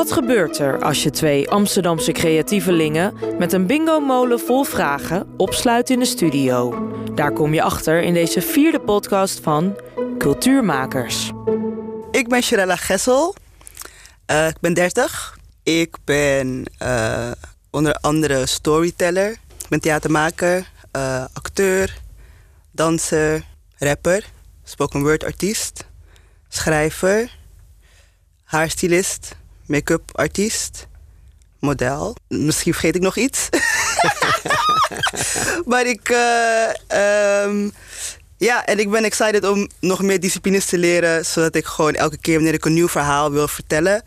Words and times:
Wat 0.00 0.12
gebeurt 0.12 0.58
er 0.58 0.82
als 0.82 1.02
je 1.02 1.10
twee 1.10 1.50
Amsterdamse 1.50 2.12
creatievelingen 2.12 3.14
met 3.38 3.52
een 3.52 3.66
bingo-molen 3.66 4.40
vol 4.40 4.64
vragen 4.64 5.34
opsluit 5.36 5.90
in 5.90 5.98
de 5.98 6.04
studio? 6.04 6.88
Daar 7.14 7.32
kom 7.32 7.54
je 7.54 7.62
achter 7.62 8.02
in 8.02 8.14
deze 8.14 8.40
vierde 8.40 8.80
podcast 8.80 9.40
van 9.40 9.80
Cultuurmakers. 10.18 11.30
Ik 12.10 12.28
ben 12.28 12.42
Sharella 12.42 12.76
Gessel. 12.76 13.34
Uh, 14.30 14.48
ik 14.48 14.60
ben 14.60 14.74
30. 14.74 15.38
Ik 15.62 15.96
ben 16.04 16.64
uh, 16.82 17.30
onder 17.70 17.94
andere 17.94 18.46
storyteller. 18.46 19.30
Ik 19.30 19.68
ben 19.68 19.80
theatermaker, 19.80 20.70
uh, 20.96 21.24
acteur, 21.32 21.98
danser, 22.70 23.44
rapper, 23.78 24.24
spoken 24.64 25.02
word 25.02 25.24
artiest, 25.24 25.84
schrijver, 26.48 27.36
haarstylist, 28.44 29.38
make-up 29.70 30.02
artiest, 30.12 30.86
model. 31.58 32.16
Misschien 32.28 32.72
vergeet 32.72 32.94
ik 32.94 33.02
nog 33.02 33.16
iets. 33.16 33.48
maar 35.70 35.86
ik. 35.86 36.08
Uh, 36.08 37.44
um, 37.44 37.72
ja, 38.36 38.66
en 38.66 38.78
ik 38.78 38.90
ben 38.90 39.04
excited 39.04 39.48
om 39.48 39.68
nog 39.80 40.02
meer 40.02 40.20
disciplines 40.20 40.66
te 40.66 40.78
leren, 40.78 41.24
zodat 41.24 41.54
ik 41.54 41.64
gewoon 41.66 41.94
elke 41.94 42.16
keer 42.16 42.34
wanneer 42.34 42.54
ik 42.54 42.64
een 42.64 42.72
nieuw 42.72 42.88
verhaal 42.88 43.30
wil 43.30 43.48
vertellen, 43.48 44.02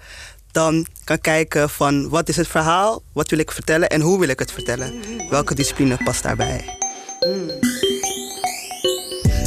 dan 0.52 0.86
kan 1.04 1.22
kijken 1.22 1.70
van 1.70 2.10
wat 2.10 2.30
is 2.30 2.36
het 2.36 2.48
verhaal, 2.48 3.04
wat 3.14 3.30
wil 3.30 3.40
ik 3.40 3.52
vertellen 3.52 3.90
en 3.90 4.02
hoe 4.02 4.20
wil 4.20 4.28
ik 4.28 4.40
het 4.40 4.52
vertellen. 4.52 4.94
Welke 5.30 5.56
discipline 5.56 5.98
past 6.04 6.24
daarbij. 6.24 6.78
Mm. 7.20 7.50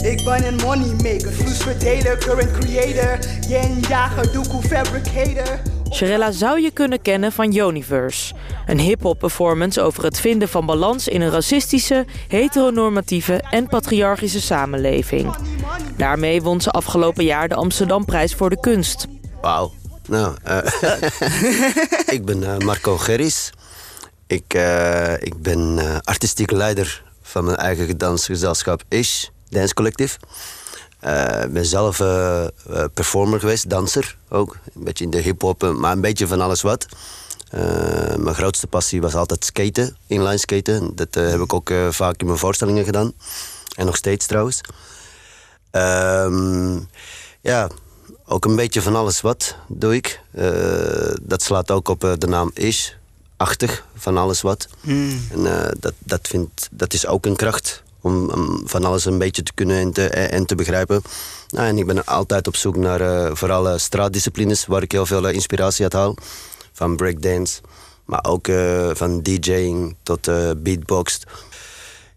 Ik 0.03 0.25
ben 0.25 0.47
een 0.47 0.57
moneymaker, 0.57 1.33
vloesverdeler, 1.33 2.19
current 2.19 2.59
creator, 2.59 3.19
yen 3.49 3.81
jager, 3.81 4.33
doekoe 4.33 4.63
fabricator. 4.63 5.61
Sharella 5.93 6.31
zou 6.31 6.61
je 6.61 6.71
kunnen 6.71 7.03
kennen 7.03 7.33
van 7.33 7.57
Universe. 7.57 8.35
Een 8.67 8.79
hip-hop 8.79 9.19
performance 9.19 9.81
over 9.81 10.05
het 10.05 10.21
vinden 10.21 10.49
van 10.49 10.67
balans 10.67 11.09
in 11.09 11.21
een 11.21 11.31
racistische, 11.31 12.07
heteronormatieve 12.29 13.45
en 13.51 13.67
patriarchische 13.67 14.41
samenleving. 14.41 15.35
Daarmee 15.97 16.43
won 16.43 16.61
ze 16.61 16.71
afgelopen 16.71 17.25
jaar 17.25 17.49
de 17.49 17.55
Amsterdamprijs 17.55 18.35
voor 18.35 18.51
de 18.51 18.61
kunst. 18.61 19.07
Wauw. 19.41 19.73
Nou, 20.09 20.37
uh, 20.47 20.59
ik 22.17 22.25
ben 22.25 22.43
uh, 22.43 22.59
Marco 22.59 22.97
Gerris. 22.97 23.53
Ik, 24.27 24.55
uh, 24.55 25.13
ik 25.13 25.43
ben 25.43 25.79
artistiek 26.05 26.51
leider 26.51 27.03
van 27.23 27.45
mijn 27.45 27.57
eigen 27.57 27.99
dansgezelschap 27.99 28.83
Ish, 28.89 29.27
Dance 29.49 29.75
Collective. 29.75 30.19
Ik 31.43 31.53
ben 31.53 31.67
zelf 31.67 31.97
performer 32.95 33.41
geweest, 33.41 33.71
danser 33.71 34.17
ook. 34.29 34.57
Een 34.75 34.85
beetje 34.85 35.05
in 35.05 35.11
de 35.11 35.21
hip-hop, 35.21 35.73
maar 35.77 35.93
een 35.93 36.01
beetje 36.01 36.27
van 36.27 36.41
alles 36.41 36.63
wat. 36.63 36.87
mijn 38.19 38.35
grootste 38.35 38.67
passie 38.67 39.01
was 39.01 39.15
altijd 39.15 39.45
skaten, 39.45 39.97
inline 40.07 40.39
skaten. 40.39 40.93
Dat 40.95 41.15
heb 41.15 41.41
ik 41.41 41.53
ook 41.55 41.73
vaak 41.91 42.21
in 42.21 42.27
mijn 42.27 42.39
voorstellingen 42.39 42.85
gedaan. 42.85 43.13
En 43.77 43.87
nog 43.87 43.97
steeds 43.97 44.27
trouwens. 44.27 44.61
Ehm, 45.71 46.79
ja, 47.41 47.69
ook 48.27 48.45
een 48.45 48.57
beetje 48.57 48.83
van 48.83 48.97
alles 48.97 49.21
wat 49.21 49.57
doe 49.69 49.95
ik. 49.95 50.21
Uh, 50.35 51.15
dat 51.23 51.43
slaat 51.43 51.71
ook 51.71 51.89
op 51.89 52.05
uh, 52.05 52.13
de 52.19 52.27
naam 52.27 52.51
is. 52.55 52.97
Achtig, 53.37 53.85
van 53.95 54.17
alles 54.17 54.41
wat. 54.41 54.69
Mm. 54.81 55.27
En 55.31 55.41
uh, 55.41 55.67
dat, 55.79 55.93
dat, 55.99 56.29
vind, 56.29 56.69
dat 56.71 56.93
is 56.93 57.07
ook 57.07 57.27
een 57.27 57.37
kracht. 57.37 57.83
Om, 58.07 58.31
van 58.65 58.85
alles 58.85 59.05
een 59.05 59.19
beetje 59.19 59.43
te 59.43 59.53
kunnen 59.55 59.77
en 59.77 59.93
te, 59.93 60.09
en 60.09 60.47
te 60.47 60.55
begrijpen. 60.55 61.03
Nou, 61.49 61.67
en 61.67 61.79
ik 61.79 61.87
ben 61.87 62.05
altijd 62.05 62.47
op 62.47 62.57
zoek 62.57 62.77
naar 62.77 63.37
vooral 63.37 63.79
straatdisciplines... 63.79 64.67
waar 64.67 64.83
ik 64.83 64.93
heel 64.93 65.07
veel 65.07 65.29
inspiratie 65.29 65.83
uit 65.83 65.93
haal. 65.93 66.15
Van 66.73 66.97
breakdance, 66.97 67.61
maar 68.05 68.25
ook 68.25 68.49
van 68.93 69.23
DJing 69.23 69.97
tot 70.03 70.31
beatbox... 70.63 71.21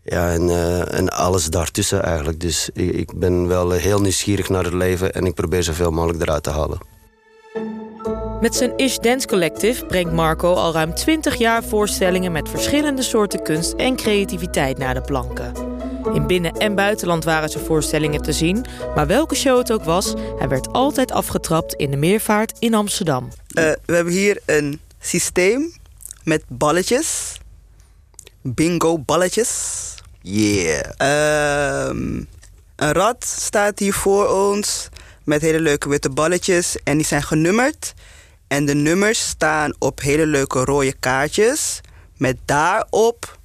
Ja, 0.03 0.31
en, 0.31 0.49
en 0.89 1.09
alles 1.09 1.45
daartussen 1.45 2.03
eigenlijk. 2.03 2.39
Dus 2.39 2.69
ik, 2.73 2.91
ik, 2.91 3.19
ben 3.19 3.47
wel 3.47 3.71
heel 3.71 4.01
nieuwsgierig 4.01 4.49
naar 4.49 4.63
het 4.63 4.73
leven 4.73 5.13
en 5.13 5.25
ik 5.25 5.33
probeer 5.33 5.63
zoveel 5.63 5.91
mogelijk 5.91 6.21
eruit 6.21 6.43
te 6.43 6.49
halen. 6.49 6.79
Met 8.41 8.55
zijn 8.55 8.77
Ish 8.77 8.97
Dance 8.97 9.27
Collective 9.27 9.85
brengt 9.85 10.11
Marco 10.11 10.53
al 10.53 10.73
ruim 10.73 10.93
20 10.93 11.35
jaar 11.35 11.63
voorstellingen 11.63 12.31
met 12.31 12.49
verschillende 12.49 13.01
soorten 13.01 13.43
kunst 13.43 13.73
en 13.73 13.95
creativiteit 13.95 14.77
naar 14.77 14.93
de 14.93 15.01
planken. 15.01 15.68
In 16.13 16.27
binnen- 16.27 16.57
en 16.57 16.75
buitenland 16.75 17.23
waren 17.23 17.49
zijn 17.49 17.65
voorstellingen 17.65 18.21
te 18.21 18.33
zien, 18.33 18.65
maar 18.95 19.07
welke 19.07 19.35
show 19.35 19.57
het 19.57 19.71
ook 19.71 19.83
was, 19.83 20.13
hij 20.37 20.47
werd 20.47 20.71
altijd 20.71 21.11
afgetrapt 21.11 21.73
in 21.73 21.91
de 21.91 21.97
meervaart 21.97 22.53
in 22.59 22.73
Amsterdam. 22.73 23.23
Uh, 23.23 23.71
we 23.85 23.95
hebben 23.95 24.13
hier 24.13 24.41
een 24.45 24.79
systeem 24.99 25.73
met 26.23 26.43
balletjes. 26.47 27.37
Bingo 28.41 28.99
balletjes. 28.99 29.93
Yeah. 30.21 31.89
Um, 31.89 32.27
een 32.75 32.91
rad 32.91 33.25
staat 33.25 33.79
hier 33.79 33.93
voor 33.93 34.27
ons 34.27 34.89
met 35.23 35.41
hele 35.41 35.59
leuke 35.59 35.89
witte 35.89 36.09
balletjes 36.09 36.77
en 36.83 36.97
die 36.97 37.05
zijn 37.05 37.23
genummerd. 37.23 37.93
En 38.47 38.65
de 38.65 38.75
nummers 38.75 39.27
staan 39.27 39.73
op 39.79 40.01
hele 40.01 40.25
leuke 40.25 40.63
rode 40.63 40.93
kaartjes 40.93 41.81
met 42.17 42.37
daarop 42.45 43.38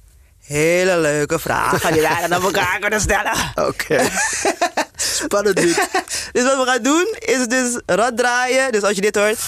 hele 0.45 0.97
leuke 0.97 1.39
vragen 1.39 1.93
die 1.93 2.01
wij 2.01 2.21
dan 2.21 2.33
aan 2.33 2.43
elkaar 2.43 2.79
kunnen 2.79 3.01
stellen. 3.01 3.33
Oké. 3.55 3.67
Okay. 3.67 4.09
Spannend 4.95 5.55
dit. 5.55 5.75
dus 6.33 6.43
wat 6.43 6.57
we 6.57 6.63
gaan 6.65 6.83
doen 6.83 7.15
is 7.19 7.47
dus 7.47 7.81
rad 7.85 8.17
draaien. 8.17 8.71
Dus 8.71 8.81
als 8.81 8.95
je 8.95 9.01
dit 9.01 9.15
hoort 9.15 9.39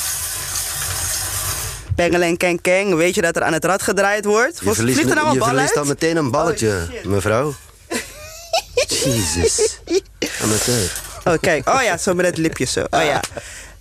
pengeling 1.95 2.37
keng 2.37 2.61
keng, 2.61 2.95
weet 2.95 3.15
je 3.15 3.21
dat 3.21 3.35
er 3.35 3.43
aan 3.43 3.53
het 3.53 3.65
rad 3.65 3.81
gedraaid 3.81 4.25
wordt. 4.25 4.59
Je 4.63 4.73
verliest, 4.73 4.99
er 4.99 5.15
nou 5.15 5.33
je 5.33 5.39
bal 5.39 5.47
verliest 5.47 5.73
dan 5.73 5.87
meteen 5.87 6.17
een 6.17 6.31
balletje, 6.31 6.87
oh, 6.91 7.05
mevrouw. 7.05 7.53
Jezus. 9.03 9.79
Amateur. 10.41 10.91
Oh, 11.25 11.33
kijk. 11.41 11.69
Oh 11.69 11.81
ja, 11.81 11.97
zo 11.97 12.13
met 12.13 12.25
het 12.25 12.37
lipje 12.37 12.65
zo. 12.65 12.85
Oh 12.89 13.03
ja. 13.03 13.21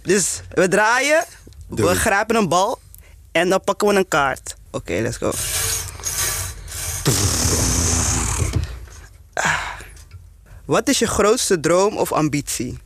Dus 0.03 0.41
we 0.55 0.69
draaien, 0.69 1.25
Doe. 1.69 1.89
we 1.89 1.95
grijpen 1.95 2.37
een 2.37 2.49
bal 2.49 2.79
en 3.33 3.49
dan 3.49 3.61
pakken 3.65 3.89
we 3.89 3.95
een 3.95 4.09
kaart. 4.09 4.57
Oké, 4.71 4.77
okay, 4.77 5.03
let's 5.03 5.17
go. 5.17 5.31
Wat 10.65 10.89
is 10.89 10.99
je 10.99 11.07
grootste 11.07 11.61
droom 11.61 11.97
of 11.97 12.13
ambitie? 12.13 12.79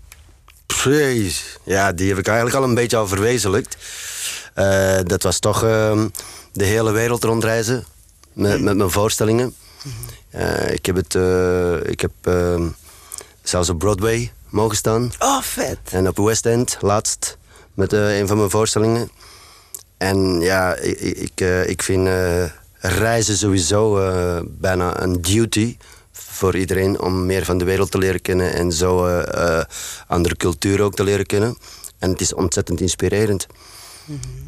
Precies. 0.67 1.59
Ja, 1.65 1.93
die 1.93 2.09
heb 2.09 2.19
ik 2.19 2.27
eigenlijk 2.27 2.57
al 2.57 2.65
een 2.65 2.75
beetje 2.75 2.97
al 2.97 3.07
verwezenlijkt. 3.07 3.77
Uh, 4.57 4.99
dat 5.03 5.23
was 5.23 5.39
toch 5.39 5.65
uh, 5.65 6.05
de 6.53 6.65
hele 6.65 6.93
wereld 6.93 7.25
rondreizen 7.25 7.85
met, 8.33 8.61
met 8.61 8.77
mijn 8.77 8.91
voorstellingen. 8.91 9.55
Uh, 10.35 10.71
ik 10.71 10.87
heb 10.87 10.97
het, 10.97 11.15
ik 11.91 12.01
heb 12.01 12.13
ehm, 12.21 12.69
zelfs 13.43 13.69
op 13.69 13.79
Broadway 13.79 14.33
mogen 14.49 14.77
staan. 14.77 15.13
Oh, 15.19 15.41
vet. 15.43 15.79
En 15.91 16.09
op 16.09 16.17
West 16.17 16.47
End 16.47 16.77
laatst 16.81 17.39
met 17.75 17.93
een 17.93 18.27
van 18.27 18.37
mijn 18.37 18.51
voorstellingen. 18.51 19.11
En 19.97 20.41
ja, 20.41 20.75
ik, 20.75 21.01
ik, 21.01 21.41
ik 21.67 21.83
vind 21.83 22.09
reizen 22.81 23.37
sowieso 23.37 23.95
bijna 24.45 25.03
een 25.03 25.23
duty 25.23 25.77
voor 26.13 26.57
iedereen 26.57 27.01
om 27.01 27.27
meer 27.27 27.45
van 27.45 27.59
de 27.59 27.65
wereld 27.65 27.91
te 27.91 27.99
leren 27.99 28.23
kennen 28.23 28.53
en 28.53 28.73
zo 28.73 29.23
andere 30.07 30.37
culturen 30.37 30.85
ook 30.85 30.95
te 30.95 31.05
leren 31.05 31.27
kennen. 31.27 31.57
En 31.99 32.11
het 32.11 32.21
is 32.21 32.35
ontzettend 32.35 32.81
inspirerend. 32.81 33.47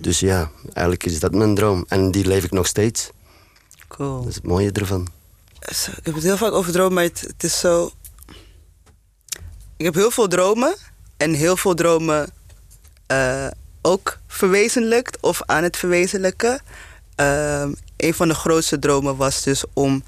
Dus 0.00 0.20
ja, 0.20 0.50
eigenlijk 0.64 1.04
is 1.04 1.20
dat 1.20 1.34
mijn 1.34 1.54
droom. 1.54 1.84
En 1.88 2.10
die 2.10 2.26
leef 2.26 2.44
ik 2.44 2.50
nog 2.50 2.66
steeds. 2.66 3.10
Cool. 3.88 4.18
Dat 4.18 4.28
is 4.28 4.34
het 4.34 4.46
mooie 4.46 4.72
ervan. 4.72 5.08
Ik 5.96 6.04
heb 6.04 6.14
het 6.14 6.22
heel 6.22 6.36
vaak 6.36 6.52
over 6.52 6.72
dromen, 6.72 6.92
maar 6.92 7.04
het, 7.04 7.20
het 7.20 7.44
is 7.44 7.58
zo... 7.60 7.90
Ik 9.76 9.84
heb 9.84 9.94
heel 9.94 10.10
veel 10.10 10.28
dromen. 10.28 10.76
En 11.16 11.32
heel 11.32 11.56
veel 11.56 11.74
dromen 11.74 12.30
uh, 13.12 13.46
ook 13.82 14.18
verwezenlijkt 14.26 15.18
of 15.20 15.42
aan 15.46 15.62
het 15.62 15.76
verwezenlijken. 15.76 16.60
Uh, 17.20 17.66
een 18.02 18.14
van 18.14 18.28
de 18.28 18.34
grootste 18.34 18.78
dromen 18.78 19.16
was 19.16 19.42
dus 19.42 19.64
om 19.72 20.04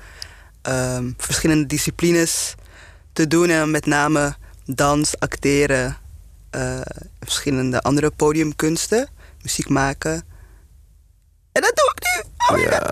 uh, 0.68 0.98
verschillende 1.16 1.66
disciplines 1.66 2.54
te 3.12 3.26
doen. 3.28 3.48
En 3.48 3.70
met 3.70 3.86
name 3.86 4.34
dans, 4.66 5.18
acteren, 5.18 5.96
uh, 6.56 6.80
verschillende 7.20 7.80
andere 7.80 8.10
podiumkunsten 8.10 9.08
muziek 9.42 9.68
maken. 9.68 10.24
En 11.52 11.62
dat 11.62 11.72
doe 11.74 11.92
ik 11.94 12.02
nu. 12.02 12.22
Oh, 12.48 12.62
ja, 12.62 12.88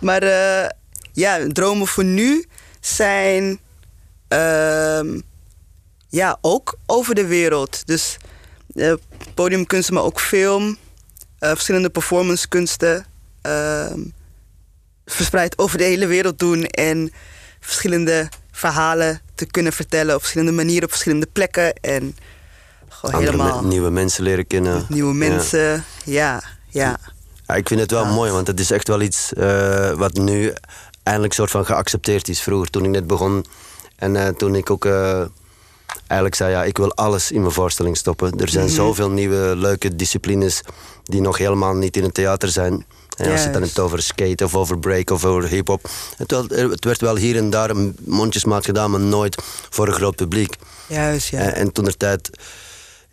maar 0.06 0.22
uh, 0.22 0.68
ja, 1.12 1.46
dromen 1.48 1.86
voor 1.86 2.04
nu 2.04 2.44
zijn 2.80 3.58
uh, 4.28 5.00
ja, 6.08 6.38
ook 6.40 6.78
over 6.86 7.14
de 7.14 7.26
wereld. 7.26 7.86
Dus 7.86 8.16
uh, 8.74 8.94
podiumkunsten, 9.34 9.94
maar 9.94 10.02
ook 10.02 10.20
film. 10.20 10.78
Verschillende 11.38 11.90
performancekunsten. 11.90 13.06
Ehm, 13.44 14.00
verspreid 15.06 15.58
over 15.58 15.78
de 15.78 15.84
hele 15.84 16.06
wereld 16.06 16.38
doen. 16.38 16.64
En 16.64 17.12
verschillende 17.60 18.28
verhalen 18.52 19.20
te 19.34 19.46
kunnen 19.46 19.72
vertellen 19.72 20.14
op 20.14 20.20
verschillende 20.20 20.52
manieren, 20.52 20.84
op 20.84 20.90
verschillende 20.90 21.28
plekken. 21.32 21.74
En 21.74 22.16
Gewoon 22.88 23.14
Andere 23.14 23.36
helemaal. 23.36 23.62
me- 23.62 23.68
nieuwe 23.68 23.90
mensen 23.90 24.22
leren 24.22 24.46
kennen. 24.46 24.84
Nieuwe 24.88 25.14
mensen. 25.14 25.84
Ja, 26.04 26.42
ja. 26.68 26.96
Ja, 27.46 27.54
ik 27.54 27.68
vind 27.68 27.80
het 27.80 27.90
wel 27.90 28.04
Ja. 28.04 28.12
mooi, 28.12 28.30
want 28.30 28.46
het 28.46 28.60
is 28.60 28.70
echt 28.70 28.88
wel 28.88 29.00
iets 29.00 29.32
eh, 29.32 29.90
wat 29.92 30.12
nu 30.12 30.52
eindelijk 31.02 31.32
soort 31.32 31.50
van 31.50 31.66
geaccepteerd 31.66 32.28
is. 32.28 32.40
Vroeger, 32.40 32.70
toen 32.70 32.84
ik 32.84 32.90
net 32.90 33.06
begon 33.06 33.44
en 33.96 34.16
eh, 34.16 34.28
toen 34.28 34.54
ik 34.54 34.70
ook 34.70 34.84
eh, 34.84 35.20
eigenlijk 36.06 36.34
zei, 36.34 36.50
ja, 36.50 36.64
ik 36.64 36.76
wil 36.76 36.94
alles 36.94 37.30
in 37.32 37.40
mijn 37.40 37.52
voorstelling 37.52 37.96
stoppen. 37.96 38.38
Er 38.40 38.48
zijn 38.48 38.64
Mhm. 38.66 38.74
zoveel 38.74 39.10
nieuwe 39.10 39.56
leuke 39.56 39.96
disciplines 39.96 40.60
die 41.04 41.20
nog 41.20 41.38
helemaal 41.38 41.74
niet 41.74 41.96
in 41.96 42.02
het 42.02 42.14
theater 42.14 42.48
zijn. 42.48 42.84
En 43.16 43.30
als 43.30 43.38
je 43.40 43.44
het 43.44 43.52
dan 43.52 43.62
hebt 43.62 43.78
over 43.78 44.02
skate 44.02 44.44
of 44.44 44.54
over 44.54 44.78
break 44.78 45.10
of 45.10 45.24
over 45.24 45.48
hip-hop. 45.48 45.90
Het, 46.16 46.30
het 46.70 46.84
werd 46.84 47.00
wel 47.00 47.16
hier 47.16 47.36
en 47.36 47.50
daar 47.50 47.70
een 47.70 47.96
mondjesmaat 48.04 48.64
gedaan, 48.64 48.90
maar 48.90 49.00
nooit 49.00 49.42
voor 49.70 49.86
een 49.88 49.94
groot 49.94 50.16
publiek. 50.16 50.54
Juist, 50.86 51.28
ja. 51.28 51.38
En, 51.38 51.54
en 51.54 51.72
toen 51.72 51.84
de 51.84 51.96
tijd 51.96 52.30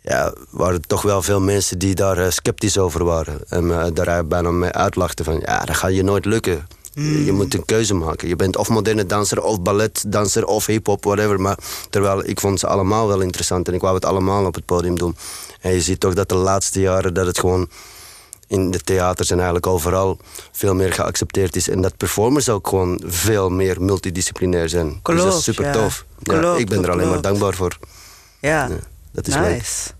ja, 0.00 0.32
waren 0.50 0.74
er 0.80 0.86
toch 0.86 1.02
wel 1.02 1.22
veel 1.22 1.40
mensen 1.40 1.78
die 1.78 1.94
daar 1.94 2.18
eh, 2.18 2.30
sceptisch 2.30 2.78
over 2.78 3.04
waren. 3.04 3.40
En 3.48 3.66
me 3.66 3.92
daar 3.92 4.26
bijna 4.26 4.50
mee 4.50 4.70
uitlachten 4.70 5.24
van, 5.24 5.40
ja, 5.44 5.64
dat 5.64 5.76
gaat 5.76 5.94
je 5.94 6.02
nooit 6.04 6.24
lukken. 6.24 6.66
Je- 6.94 7.24
Je 7.24 7.32
moet 7.32 7.54
een 7.54 7.64
keuze 7.64 7.94
maken. 7.94 8.28
Je 8.28 8.36
bent 8.36 8.56
of 8.56 8.68
moderne 8.68 9.06
danser, 9.06 9.42
of 9.42 9.60
balletdanser, 9.62 10.44
of 10.44 10.66
hip-hop, 10.66 11.04
whatever. 11.04 11.40
Maar 11.40 11.58
terwijl 11.90 12.22
ik 12.28 12.40
vond 12.40 12.60
ze 12.60 12.66
allemaal 12.66 13.08
wel 13.08 13.20
interessant 13.20 13.68
en 13.68 13.74
ik 13.74 13.80
wou 13.80 13.94
het 13.94 14.04
allemaal 14.04 14.46
op 14.46 14.54
het 14.54 14.64
podium 14.64 14.98
doen. 14.98 15.16
En 15.60 15.72
je 15.72 15.80
ziet 15.80 16.00
toch 16.00 16.14
dat 16.14 16.28
de 16.28 16.34
laatste 16.34 16.80
jaren 16.80 17.14
dat 17.14 17.26
het 17.26 17.38
gewoon 17.38 17.68
in 18.52 18.70
de 18.70 18.80
theaters 18.80 19.30
en 19.30 19.36
eigenlijk 19.36 19.66
overal 19.66 20.18
veel 20.52 20.74
meer 20.74 20.92
geaccepteerd 20.92 21.56
is. 21.56 21.68
En 21.68 21.80
dat 21.82 21.96
performers 21.96 22.48
ook 22.48 22.68
gewoon 22.68 23.00
veel 23.06 23.50
meer 23.50 23.82
multidisciplinair 23.82 24.68
zijn. 24.68 24.86
dus 24.86 24.94
dat 25.02 25.14
Klopt, 25.16 25.34
is 25.36 25.44
super 25.44 25.64
ja. 25.64 25.72
tof. 25.72 26.04
Ja, 26.18 26.38
Klopt, 26.38 26.60
ik 26.60 26.68
ben 26.68 26.82
er 26.84 26.90
alleen 26.90 26.98
maar 27.08 27.20
klopt. 27.20 27.22
dankbaar 27.22 27.54
voor. 27.54 27.78
ja. 28.40 28.66
Ja, 28.68 28.76
dat 29.12 29.26
is 29.26 29.34
leuk. 29.34 29.48
nice. 29.56 29.90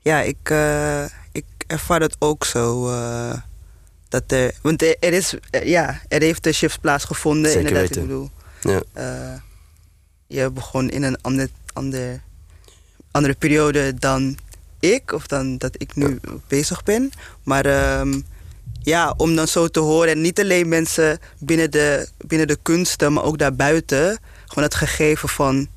Ja, 0.00 0.20
ik, 0.20 0.36
eh, 0.50 1.04
ik 1.32 1.44
ervaar 1.66 2.00
het 2.00 2.16
ook 2.18 2.44
zo. 2.44 2.88
eh, 2.90 3.32
dat 4.08 4.22
er, 4.26 4.54
want 4.62 4.82
er, 4.82 4.96
er 5.00 5.12
is, 5.12 5.34
eh, 5.50 5.66
ja, 5.68 6.00
er 6.08 6.22
heeft 6.22 6.46
een 6.46 6.54
shift 6.54 6.80
plaatsgevonden. 6.80 7.50
Zeker 7.50 7.66
inderdaad, 7.68 7.88
weten. 7.88 8.02
Ik 8.02 8.08
bedoel, 8.08 8.30
Ja. 8.94 9.42
je 10.26 10.50
begon 10.50 10.88
in 10.90 11.02
een 11.02 11.18
ander, 11.20 11.48
ander, 11.72 12.22
andere 13.10 13.34
periode 13.34 13.94
dan 13.94 14.36
ik, 14.92 15.12
of 15.12 15.26
dan 15.26 15.58
dat 15.58 15.74
ik 15.78 15.96
nu 15.96 16.18
bezig 16.46 16.82
ben. 16.82 17.10
Maar 17.42 17.66
ehm, 17.66 18.20
ja, 18.82 19.14
om 19.16 19.36
dan 19.36 19.48
zo 19.48 19.68
te 19.68 19.80
horen, 19.80 20.10
en 20.10 20.20
niet 20.20 20.40
alleen 20.40 20.68
mensen 20.68 21.18
binnen 21.38 21.70
de, 21.70 22.08
binnen 22.26 22.46
de 22.46 22.58
kunsten, 22.62 23.12
maar 23.12 23.24
ook 23.24 23.38
daarbuiten, 23.38 24.18
gewoon 24.46 24.64
het 24.64 24.74
gegeven 24.74 25.28
van 25.28 25.68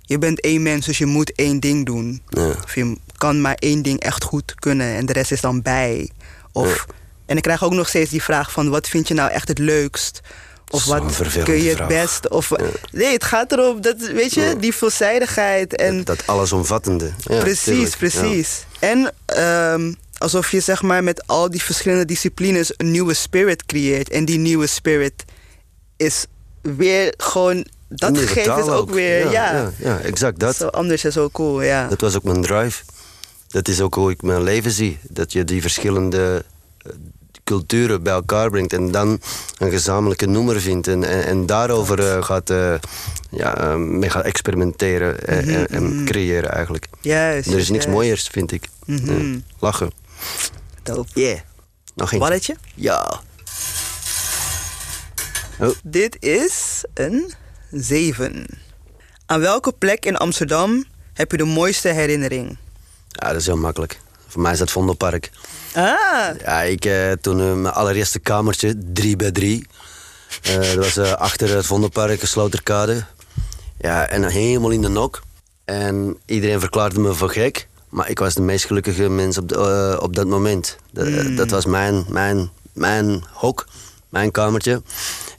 je 0.00 0.18
bent 0.18 0.40
één 0.40 0.62
mens, 0.62 0.86
dus 0.86 0.98
je 0.98 1.06
moet 1.06 1.32
één 1.34 1.60
ding 1.60 1.86
doen. 1.86 2.22
Ja. 2.28 2.48
Of 2.64 2.74
je 2.74 2.96
kan 3.16 3.40
maar 3.40 3.54
één 3.54 3.82
ding 3.82 4.00
echt 4.00 4.24
goed 4.24 4.54
kunnen 4.54 4.96
en 4.96 5.06
de 5.06 5.12
rest 5.12 5.32
is 5.32 5.40
dan 5.40 5.62
bij. 5.62 6.10
Of, 6.52 6.86
En 7.26 7.36
ik 7.36 7.42
krijg 7.42 7.64
ook 7.64 7.72
nog 7.72 7.88
steeds 7.88 8.10
die 8.10 8.22
vraag 8.22 8.52
van 8.52 8.68
wat 8.68 8.88
vind 8.88 9.08
je 9.08 9.14
nou 9.14 9.30
echt 9.30 9.48
het 9.48 9.58
leukst? 9.58 10.20
Of 10.72 10.84
wat 10.84 11.20
kun 11.44 11.62
je 11.62 11.74
het 11.74 11.86
best? 11.88 12.28
Of, 12.28 12.50
Nee, 12.92 13.12
het 13.12 13.24
gaat 13.24 13.52
erom 13.52 13.80
dat, 13.80 13.96
weet 13.98 14.34
je, 14.34 14.40
Ja. 14.40 14.54
die 14.54 14.74
veelzijdigheid. 14.74 15.76
En 15.76 15.96
dat, 15.96 16.06
dat 16.06 16.26
allesomvattende. 16.26 17.10
Ja, 17.24 17.38
precies, 17.38 17.64
tuurlijk. 17.64 17.96
precies. 17.96 18.64
En 18.78 19.12
ehm, 19.26 19.92
alsof 20.18 20.50
je 20.50 20.60
zeg 20.60 20.82
maar 20.82 21.04
met 21.04 21.26
al 21.26 21.50
die 21.50 21.62
verschillende 21.62 22.04
disciplines 22.04 22.72
een 22.76 22.90
nieuwe 22.90 23.14
spirit 23.14 23.66
creëert. 23.66 24.08
En 24.10 24.24
die 24.24 24.38
nieuwe 24.38 24.66
spirit 24.66 25.24
is 25.96 26.26
weer 26.62 27.14
gewoon, 27.16 27.66
dat 27.88 28.34
taal 28.44 28.58
is 28.58 28.66
ook 28.68 28.90
weer, 28.90 29.30
ja, 29.30 29.52
ja. 29.52 29.70
ja, 29.78 29.98
exact 29.98 30.38
dat. 30.38 30.56
zo 30.56 30.66
anders 30.66 31.04
en 31.04 31.12
zo 31.12 31.30
cool, 31.30 31.62
ja. 31.62 31.88
Dat 31.88 32.00
was 32.00 32.16
ook 32.16 32.22
mijn 32.24 32.42
drive. 32.42 32.82
Dat 33.48 33.68
is 33.68 33.80
ook 33.80 33.94
hoe 33.94 34.10
ik 34.10 34.22
mijn 34.22 34.42
leven 34.42 34.70
zie. 34.70 34.98
Dat 35.02 35.32
je 35.32 35.44
die 35.44 35.60
verschillende 35.60 36.44
culturen 37.44 38.02
bij 38.02 38.12
elkaar 38.12 38.50
brengt 38.50 38.72
en 38.72 38.90
dan 38.90 39.20
een 39.58 39.70
gezamenlijke 39.70 40.26
noemer 40.26 40.60
vindt 40.60 40.86
en, 40.88 41.04
en, 41.04 41.24
en 41.24 41.46
daarover 41.46 41.98
eh, 42.16 42.22
gaat, 42.24 42.50
eh, 42.50 42.74
ja, 43.30 43.56
eh, 43.56 43.74
mee 43.76 44.10
gaat 44.10 44.24
experimenteren 44.24 45.26
en, 45.26 45.48
en- 45.48 45.66
en 45.68 46.04
creëren 46.04 46.50
eigenlijk. 46.50 46.86
Juist. 47.00 47.46
Er 47.48 47.58
is 47.58 47.68
niks 47.68 47.84
juist. 47.84 47.88
mooiers, 47.88 48.28
vind 48.28 48.52
ik. 48.52 48.64
Mhm. 48.86 49.38
Lachen. 49.58 49.90
Dope. 50.82 51.08
Yeah. 51.20 51.38
Nog. 51.94 52.18
Balletje. 52.18 52.56
Ja. 52.74 53.20
Oh, 55.60 55.68
Dit 55.82 56.16
is 56.24 56.84
een 56.94 57.32
7. 57.70 58.46
Aan 59.26 59.40
welke 59.40 59.72
plek 59.72 60.04
in 60.06 60.16
Amsterdam 60.16 60.84
heb 61.12 61.30
je 61.30 61.36
de 61.36 61.44
mooiste 61.44 61.88
herinnering? 61.88 62.56
ja, 63.08 63.28
dat 63.28 63.36
is 63.40 63.46
heel 63.46 63.56
makkelijk. 63.56 64.00
Voor 64.32 64.42
mij 64.42 64.52
is 64.52 64.58
dat 64.58 64.70
Vondelpark. 64.70 65.30
Ah, 65.74 65.94
Ja, 66.44 66.62
ik 66.62 66.84
eh, 66.84 67.12
toen 67.20 67.40
eh, 67.40 67.52
mijn 67.54 67.74
allereerste 67.74 68.18
kamertje, 68.18 68.74
3 68.92 69.16
bij 69.16 69.30
3. 69.30 69.66
Eh, 70.42 70.54
dat 70.74 70.74
was 70.94 70.98
achter 70.98 71.54
het 71.56 71.66
Vondelpark, 71.66 72.24
Sloterkade. 72.26 73.04
Ja, 73.78 74.06
en 74.08 74.24
helemaal 74.24 74.70
in 74.70 74.82
de 74.82 74.88
nok. 74.88 75.22
En 75.64 76.16
iedereen 76.26 76.60
verklaarde 76.60 77.00
me 77.00 77.12
voor 77.14 77.30
gek. 77.30 77.68
Maar 77.88 78.10
ik 78.10 78.18
was 78.18 78.34
de 78.34 78.40
meest 78.42 78.64
gelukkige 78.64 79.08
mens 79.08 79.38
op, 79.38 79.48
de- 79.48 79.98
op 80.00 80.16
dat 80.16 80.26
moment. 80.26 80.76
Dat, 80.92 81.06
eh, 81.06 81.36
dat 81.36 81.50
was 81.50 81.64
mijn, 81.66 82.04
mijn, 82.08 82.50
mijn 82.72 83.24
hok, 83.32 83.66
mijn 84.08 84.30
kamertje. 84.30 84.82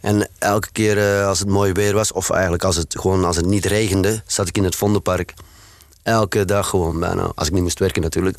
En 0.02 0.30
elke 0.40 0.72
keer 0.72 1.24
als 1.26 1.40
het 1.40 1.48
mooi 1.50 1.72
weer 1.72 1.94
was, 1.94 2.12
of 2.12 2.30
eigenlijk 2.30 2.64
als 2.64 2.76
het, 2.76 2.96
gewoon 3.00 3.26
als 3.26 3.36
het 3.36 3.46
niet 3.46 3.66
regende, 3.66 4.22
zat 4.28 4.48
ik 4.48 4.58
in 4.58 4.64
het 4.64 4.76
Vondelpark. 4.76 5.34
Elke 6.04 6.46
dag 6.46 6.68
gewoon 6.70 7.00
bijna. 7.00 7.32
Als 7.36 7.48
ik 7.48 7.54
niet 7.54 7.64
moest 7.64 7.80
werken 7.80 8.02
natuurlijk. 8.02 8.38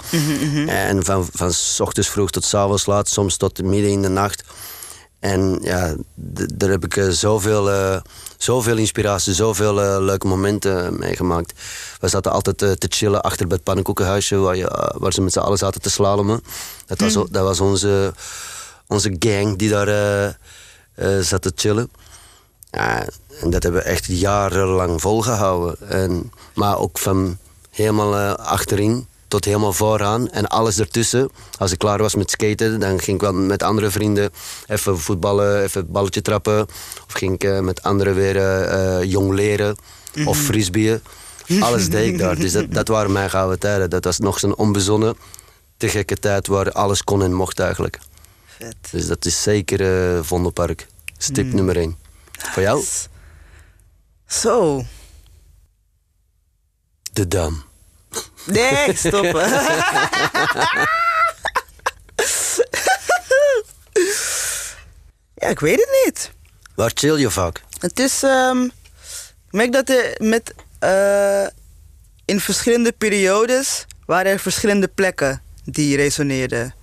En 0.67 1.05
van, 1.05 1.29
van 1.33 1.53
s 1.53 1.81
ochtends 1.81 2.09
vroeg 2.09 2.31
tot 2.31 2.45
s 2.45 2.55
avonds 2.55 2.87
laat, 2.87 3.09
soms 3.09 3.37
tot 3.37 3.63
midden 3.63 3.91
in 3.91 4.03
de 4.03 4.09
nacht. 4.09 4.45
En 5.21 5.59
ja, 5.63 5.95
daar 6.55 6.71
heb 6.71 6.85
ik 6.85 6.97
eh, 6.97 7.09
zoveel, 7.09 7.71
eh, 7.71 8.01
zoveel 8.37 8.77
inspiratie, 8.77 9.35
zoveel 9.35 9.83
eh, 9.83 9.97
leuke 10.01 10.27
momenten 10.27 10.99
meegemaakt. 10.99 11.53
We 12.01 12.09
zaten 12.09 12.33
altijd 12.33 12.59
te 12.59 12.87
chillen 12.89 13.23
achter 13.23 13.47
bij 13.47 13.57
het 13.57 13.65
pannenkoekenhuisje, 13.65 14.37
waar, 14.37 14.57
je, 14.57 14.93
waar 14.99 15.13
ze 15.13 15.21
met 15.21 15.33
z'n 15.33 15.39
allen 15.39 15.59
zaten 15.59 15.81
te 15.81 15.91
slalommen. 15.91 16.43
Dat 16.87 17.01
was, 17.01 17.17
o- 17.17 17.29
dat 17.31 17.43
was 17.43 17.61
onze, 17.61 18.13
onze 18.87 19.17
gang 19.19 19.59
die 19.59 19.71
daar 19.71 20.39
zat 21.21 21.43
te 21.43 21.53
chillen. 21.55 21.91
Ja, 22.71 23.07
en 23.41 23.51
dat 23.51 23.63
hebben 23.63 23.83
we 23.83 23.89
echt 23.89 24.05
jarenlang 24.07 25.01
volgehouden. 25.01 25.89
En, 25.91 26.33
maar 26.55 26.79
ook 26.79 26.99
van 26.99 27.39
helemaal 27.75 28.17
eh, 28.17 28.35
achterin 28.35 29.07
tot 29.29 29.45
helemaal 29.45 29.73
vooraan 29.73 30.31
en 30.31 30.47
alles 30.47 30.79
ertussen. 30.79 31.31
Als 31.59 31.73
ik 31.73 31.79
klaar 31.79 31.99
was 31.99 32.15
met 32.15 32.31
skaten, 32.31 32.81
dan 32.81 33.01
ging 33.01 33.17
ik 33.17 33.23
wel 33.23 33.33
met 33.33 33.63
andere 33.63 33.91
vrienden 33.91 34.31
even 34.67 34.99
voetballen, 34.99 35.63
even 35.63 35.81
het 35.81 35.93
balletje 35.93 36.23
trappen. 36.23 36.67
Of 37.07 37.13
ging 37.13 37.35
ik 37.35 37.45
eh, 37.45 37.61
met 37.61 37.83
anderen 37.83 38.15
weer 38.15 38.37
eh, 38.37 39.03
jong 39.03 39.33
leren 39.33 39.77
of 40.25 40.39
frisbeeën. 40.39 41.01
Alles 41.61 41.89
deed 41.89 42.13
ik 42.13 42.19
daar. 42.19 42.37
Dus 42.37 42.53
dat, 42.53 42.73
dat 42.73 42.89
waren 42.89 43.13
mijn 43.13 43.31
gouden 43.31 43.59
tijden. 43.59 43.91
Dat 43.91 44.05
was 44.05 44.19
nog 44.19 44.39
zo'n 44.39 44.57
onbezonnen, 44.57 45.17
te 45.77 45.89
gekke 45.89 46.17
tijd 46.17 46.47
waar 46.47 46.73
alles 46.73 47.05
kon 47.05 47.23
en 47.23 47.33
mocht 47.33 47.59
eigenlijk. 47.59 47.99
vet. 48.47 48.77
Dus 48.91 49.07
dat 49.07 49.25
is 49.25 49.43
zeker 49.43 49.81
eh 49.81 50.23
Vondelpark. 50.23 50.87
Stip 51.19 51.53
nummer 51.53 51.77
één. 51.77 51.97
Voor 52.33 52.63
jou? 52.63 52.85
Zo. 54.27 54.85
De 57.15 57.29
Dam. 57.29 57.63
Nee, 58.45 58.97
stoppen. 58.97 59.51
ja, 65.35 65.49
ik 65.49 65.61
weet 65.61 65.79
het 65.79 66.05
niet. 66.05 66.31
Waar 66.75 66.91
chill 66.95 67.17
je 67.19 67.31
vaak? 67.31 67.63
Het 67.79 67.99
is. 67.99 68.23
ehm, 68.23 68.63
ik 68.63 69.51
merk 69.51 69.73
dat 69.73 69.89
er 69.89 70.15
met. 70.19 70.55
eh, 70.79 71.47
in 72.25 72.41
verschillende 72.41 72.93
periodes 72.93 73.87
waren 74.07 74.33
er 74.33 74.39
verschillende 74.39 74.89
plekken 74.89 75.43
die 75.65 75.97
resoneerden. 75.97 76.75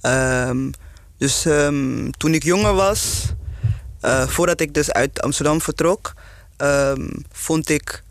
Ehm, 0.00 0.70
dus 1.18 1.44
ehm, 1.44 2.10
toen 2.10 2.34
ik 2.34 2.42
jonger 2.42 2.74
was, 2.74 3.24
eh, 4.00 4.28
voordat 4.28 4.60
ik 4.60 4.74
dus 4.74 4.92
uit 4.92 5.22
Amsterdam 5.22 5.60
vertrok, 5.60 6.12
vond 7.32 7.68
ik 7.68 8.02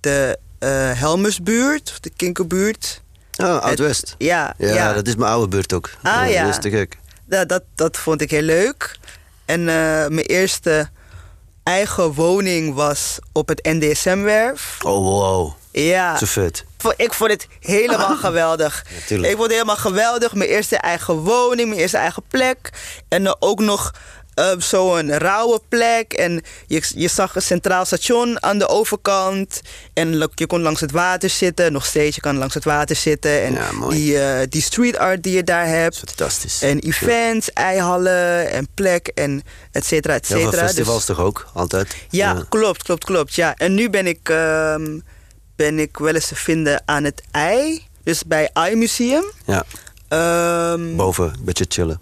de 0.00 0.38
eh 0.62 0.90
Helmersbuurt, 1.00 1.90
of 1.90 2.00
de 2.00 2.10
Kinkerbuurt. 2.16 3.00
Ah, 3.36 3.58
Oud-West. 3.62 4.14
Ja, 4.18 4.54
Ja, 4.58 4.74
ja, 4.74 4.92
dat 4.92 5.06
is 5.06 5.16
mijn 5.16 5.30
oude 5.32 5.48
buurt 5.48 5.72
ook. 5.72 5.90
Ah, 6.02 6.30
ja. 6.30 6.44
Dat 6.44 6.50
is 6.54 6.60
te 6.60 6.70
gek. 6.70 6.98
dat, 7.24 7.48
dat, 7.48 7.62
dat 7.74 7.96
vond 7.96 8.20
ik 8.20 8.30
heel 8.30 8.42
leuk. 8.42 8.98
En 9.44 9.60
eh, 9.60 9.74
mijn 10.08 10.26
eerste 10.26 10.88
eigen 11.62 12.12
woning 12.12 12.74
was 12.74 13.18
op 13.32 13.48
het 13.48 13.60
NDSM-werf. 13.62 14.78
Oh, 14.82 15.04
wow. 15.04 15.52
Ja. 15.70 16.16
Zo 16.18 16.26
vet. 16.26 16.64
Ik 16.96 17.12
vond 17.12 17.30
het 17.30 17.46
helemaal 17.60 18.16
geweldig. 18.26 18.84
Ik 19.08 19.24
vond 19.30 19.42
het 19.42 19.50
helemaal 19.52 19.76
geweldig. 19.76 20.34
Mijn 20.34 20.50
eerste 20.50 20.76
eigen 20.76 21.14
woning, 21.14 21.68
mijn 21.68 21.80
eerste 21.80 21.96
eigen 21.96 22.22
plek. 22.28 22.70
En 23.08 23.24
dan 23.24 23.36
ook 23.38 23.60
nog 23.60 23.92
uh, 24.34 24.52
zo'n 24.58 25.18
rauwe 25.18 25.60
plek. 25.68 26.12
En 26.12 26.42
je, 26.66 26.82
je 26.94 27.08
zag 27.08 27.34
een 27.34 27.42
centraal 27.42 27.84
station 27.84 28.42
aan 28.42 28.58
de 28.58 28.68
overkant. 28.68 29.60
En 29.92 30.28
je 30.34 30.46
kon 30.46 30.60
langs 30.62 30.80
het 30.80 30.90
water 30.90 31.30
zitten. 31.30 31.72
Nog 31.72 31.86
steeds, 31.86 32.14
je 32.14 32.20
kan 32.20 32.36
langs 32.36 32.54
het 32.54 32.64
water 32.64 32.96
zitten. 32.96 33.42
En 33.42 33.58
die, 33.88 34.12
uh, 34.12 34.38
die 34.48 34.62
street 34.62 34.98
art 34.98 35.22
die 35.22 35.34
je 35.34 35.44
daar 35.44 35.66
hebt. 35.66 35.98
Fantastisch. 35.98 36.62
En 36.62 36.78
events, 36.78 37.46
ja. 37.46 37.62
eihallen 37.62 38.50
en 38.50 38.68
plek 38.74 39.06
en 39.06 39.42
et 39.72 39.84
cetera, 39.84 40.14
et 40.14 40.26
cetera. 40.26 40.60
Ja, 40.60 40.66
festivals 40.66 41.06
dus, 41.06 41.16
toch 41.16 41.24
ook, 41.24 41.46
altijd? 41.54 41.96
Ja, 42.10 42.32
ja, 42.32 42.44
klopt, 42.48 42.82
klopt, 42.82 43.04
klopt. 43.04 43.34
Ja. 43.34 43.54
En 43.56 43.74
nu 43.74 43.90
ben 43.90 44.06
ik, 44.06 44.28
um, 44.28 45.04
ben 45.56 45.78
ik 45.78 45.98
wel 45.98 46.14
eens 46.14 46.28
te 46.28 46.36
vinden 46.36 46.82
aan 46.84 47.04
het 47.04 47.22
ei. 47.30 47.86
Dus 48.04 48.24
bij 48.24 48.50
Eye 48.52 48.76
Museum. 48.76 49.24
Ja. 49.46 49.64
Um, 50.72 50.96
Boven, 50.96 51.24
een 51.24 51.44
beetje 51.44 51.64
chillen. 51.68 52.00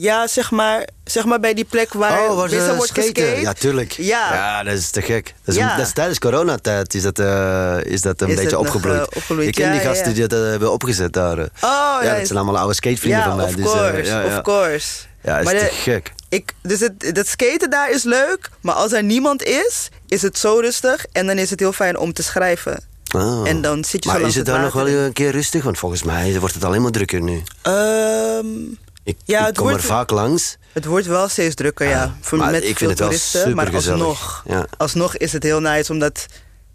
Ja, 0.00 0.26
zeg 0.26 0.50
maar, 0.50 0.88
zeg 1.04 1.24
maar 1.24 1.40
bij 1.40 1.54
die 1.54 1.64
plek 1.64 1.92
waar, 1.92 2.30
oh, 2.30 2.34
wordt 2.76 2.92
geskate. 2.92 3.40
Ja, 3.40 3.52
tuurlijk. 3.52 3.92
Ja. 3.92 4.34
ja, 4.34 4.62
dat 4.62 4.74
is 4.74 4.90
te 4.90 5.02
gek. 5.02 5.34
Dat 5.44 5.54
is, 5.54 5.60
ja. 5.60 5.76
dat 5.76 5.86
is 5.86 5.92
tijdens 5.92 6.18
coronatijd 6.18 6.94
is 6.94 7.02
dat, 7.02 7.18
uh, 7.18 7.76
is 7.82 8.00
dat 8.00 8.20
een 8.20 8.28
is 8.28 8.34
beetje 8.34 8.58
opgebloeid. 8.58 8.98
Nog, 8.98 9.10
uh, 9.10 9.16
opgebloeid. 9.16 9.48
Ik 9.48 9.54
ken 9.54 9.66
ja, 9.66 9.72
die 9.72 9.80
gasten 9.80 10.14
die 10.14 10.26
dat 10.26 10.40
uh, 10.40 10.48
hebben 10.48 10.72
opgezet 10.72 11.12
daar. 11.12 11.38
Oh, 11.38 11.98
ja, 12.02 12.16
dat 12.16 12.26
zijn 12.26 12.38
allemaal 12.38 12.58
oude 12.58 12.74
skatevrienden 12.74 13.24
van 13.24 13.36
mij. 13.36 13.44
Of 13.44 13.54
dus, 13.54 13.64
course, 13.64 14.10
ja, 14.10 14.24
of 14.24 14.42
course. 14.42 14.88
Ja, 15.22 15.38
is 15.38 15.44
maar 15.44 15.54
te 15.54 15.60
de, 15.60 15.70
gek. 15.70 16.12
Ik, 16.28 16.52
dus 16.62 16.80
het, 16.80 17.14
dat 17.14 17.26
skaten 17.26 17.70
daar 17.70 17.90
is 17.90 18.02
leuk, 18.02 18.50
maar 18.60 18.74
als 18.74 18.92
er 18.92 19.02
niemand 19.02 19.42
is, 19.42 19.88
is 20.08 20.22
het 20.22 20.38
zo 20.38 20.58
rustig 20.58 21.06
en 21.12 21.26
dan 21.26 21.38
is 21.38 21.50
het 21.50 21.60
heel 21.60 21.72
fijn 21.72 21.98
om 21.98 22.12
te 22.12 22.22
schrijven. 22.22 22.84
Ah. 23.08 23.48
En 23.48 23.62
dan 23.62 23.84
zit 23.84 24.04
je 24.04 24.10
maar 24.10 24.20
zo 24.20 24.26
is 24.26 24.34
het 24.34 24.46
daar 24.46 24.60
nog 24.60 24.72
wel 24.72 24.88
een 24.88 25.12
keer 25.12 25.30
rustig? 25.30 25.62
Want 25.62 25.78
volgens 25.78 26.02
mij 26.02 26.38
wordt 26.38 26.54
het 26.54 26.64
alleen 26.64 26.82
maar 26.82 26.90
drukker 26.90 27.20
nu. 27.20 27.42
Um, 27.62 28.78
ik, 29.08 29.16
ja, 29.24 29.48
ik 29.48 29.54
kom 29.54 29.62
wordt, 29.66 29.78
er 29.82 29.84
vaak 29.88 30.10
langs. 30.10 30.56
Het 30.72 30.84
wordt 30.84 31.06
wel 31.06 31.28
steeds 31.28 31.54
drukker, 31.54 31.88
ja. 31.88 32.14
Voor, 32.20 32.38
maar 32.38 32.50
met 32.50 32.64
ik 32.64 32.78
vind 32.78 32.98
het 32.98 32.98
wel 33.34 33.54
maar 33.54 33.74
alsnog, 33.74 34.42
Ja. 34.46 34.66
alsnog 34.76 35.16
is 35.16 35.32
het 35.32 35.42
heel 35.42 35.60
nice, 35.60 35.92
omdat 35.92 36.26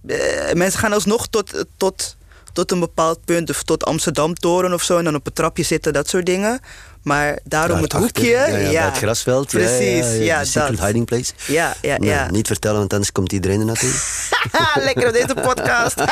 eh, 0.07 0.53
mensen 0.53 0.79
gaan 0.79 0.93
alsnog 0.93 1.27
tot, 1.27 1.65
tot, 1.77 2.15
tot 2.53 2.71
een 2.71 2.79
bepaald 2.79 3.25
punt, 3.25 3.49
of 3.49 3.63
tot 3.63 3.85
Amsterdam-toren 3.85 4.73
of 4.73 4.83
zo, 4.83 4.97
en 4.97 5.03
dan 5.03 5.15
op 5.15 5.25
het 5.25 5.35
trapje 5.35 5.63
zitten, 5.63 5.93
dat 5.93 6.09
soort 6.09 6.25
dingen. 6.25 6.59
Maar 7.01 7.39
daarom 7.43 7.81
het 7.81 7.91
hoekje, 7.93 8.27
Ja, 8.29 8.45
ja, 8.45 8.69
bij 8.71 8.71
het 8.81 8.97
grasveld. 8.97 9.51
ja, 9.51 9.57
Precies, 9.57 10.05
ja, 10.05 10.11
ja, 10.11 10.23
ja, 10.23 10.43
secret 10.43 10.77
dat. 10.77 10.85
hiding 10.85 11.05
place. 11.05 11.33
Ja, 11.47 11.75
ja, 11.81 11.97
Nee, 11.97 12.09
ja. 12.09 12.31
Niet 12.31 12.47
vertellen, 12.47 12.77
want 12.79 12.91
anders 12.93 13.11
komt 13.11 13.31
iedereen 13.31 13.59
er 13.59 13.65
naartoe. 13.65 13.91
Lekker 14.87 15.07
op 15.07 15.13
deze 15.13 15.33
podcast. 15.41 15.95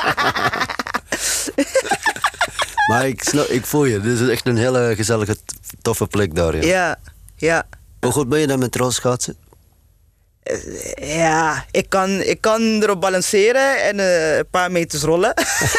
maar 2.90 3.08
ik, 3.08 3.24
snap, 3.24 3.46
ik 3.46 3.66
voel 3.66 3.86
je. 3.86 4.00
Dit 4.00 4.20
is 4.20 4.28
echt 4.28 4.48
een 4.48 4.58
hele 4.58 4.94
gezellige, 4.96 5.38
toffe 5.82 6.08
plek 6.08 6.36
daar. 6.36 6.56
Ja. 6.56 6.62
ja, 6.66 6.98
ja. 7.36 7.64
Hoe 8.00 8.12
goed 8.12 8.30
ben 8.30 8.40
je 8.40 8.48
dan 8.48 8.60
met 8.60 8.76
rolschaatsen? 8.76 9.36
Ja, 10.96 11.66
ik 11.72 11.90
kan, 11.90 12.10
ik 12.10 12.42
kan 12.42 12.62
erop 12.62 13.02
balanceren 13.02 13.84
en 13.84 14.00
eh, 14.00 14.38
een 14.38 14.48
paar 14.52 14.72
meters 14.72 15.02
rollen. 15.02 15.34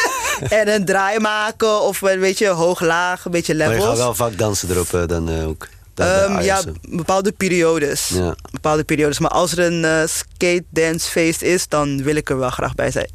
en 0.49 0.73
een 0.73 0.85
draai 0.85 1.19
maken 1.19 1.81
of 1.81 2.01
een 2.01 2.19
beetje 2.19 2.47
hoog-laag, 2.47 3.25
een 3.25 3.31
beetje 3.31 3.55
Maar 3.55 3.63
je 3.67 3.69
levels. 3.73 3.89
gaat 3.89 3.97
wel 3.97 4.15
vaak 4.15 4.37
dansen 4.37 4.69
erop 4.69 4.93
eh, 4.93 5.07
dan 5.07 5.29
eh, 5.29 5.47
ook. 5.47 5.67
Ehm, 5.95 6.41
ja, 6.41 6.61
bepaalde 6.89 7.31
periodes. 7.31 8.07
Ja. 8.13 8.35
Bepaalde 8.51 8.83
periodes. 8.83 9.19
Maar 9.19 9.31
als 9.31 9.51
er 9.51 9.59
een 9.59 9.85
eh, 9.85 10.01
skate 10.07 10.63
dance 10.69 11.09
feest 11.09 11.41
is, 11.41 11.67
dan 11.67 12.03
wil 12.03 12.15
ik 12.15 12.29
er 12.29 12.37
wel 12.37 12.49
graag 12.49 12.75
bij 12.75 12.91
zijn. 12.91 13.09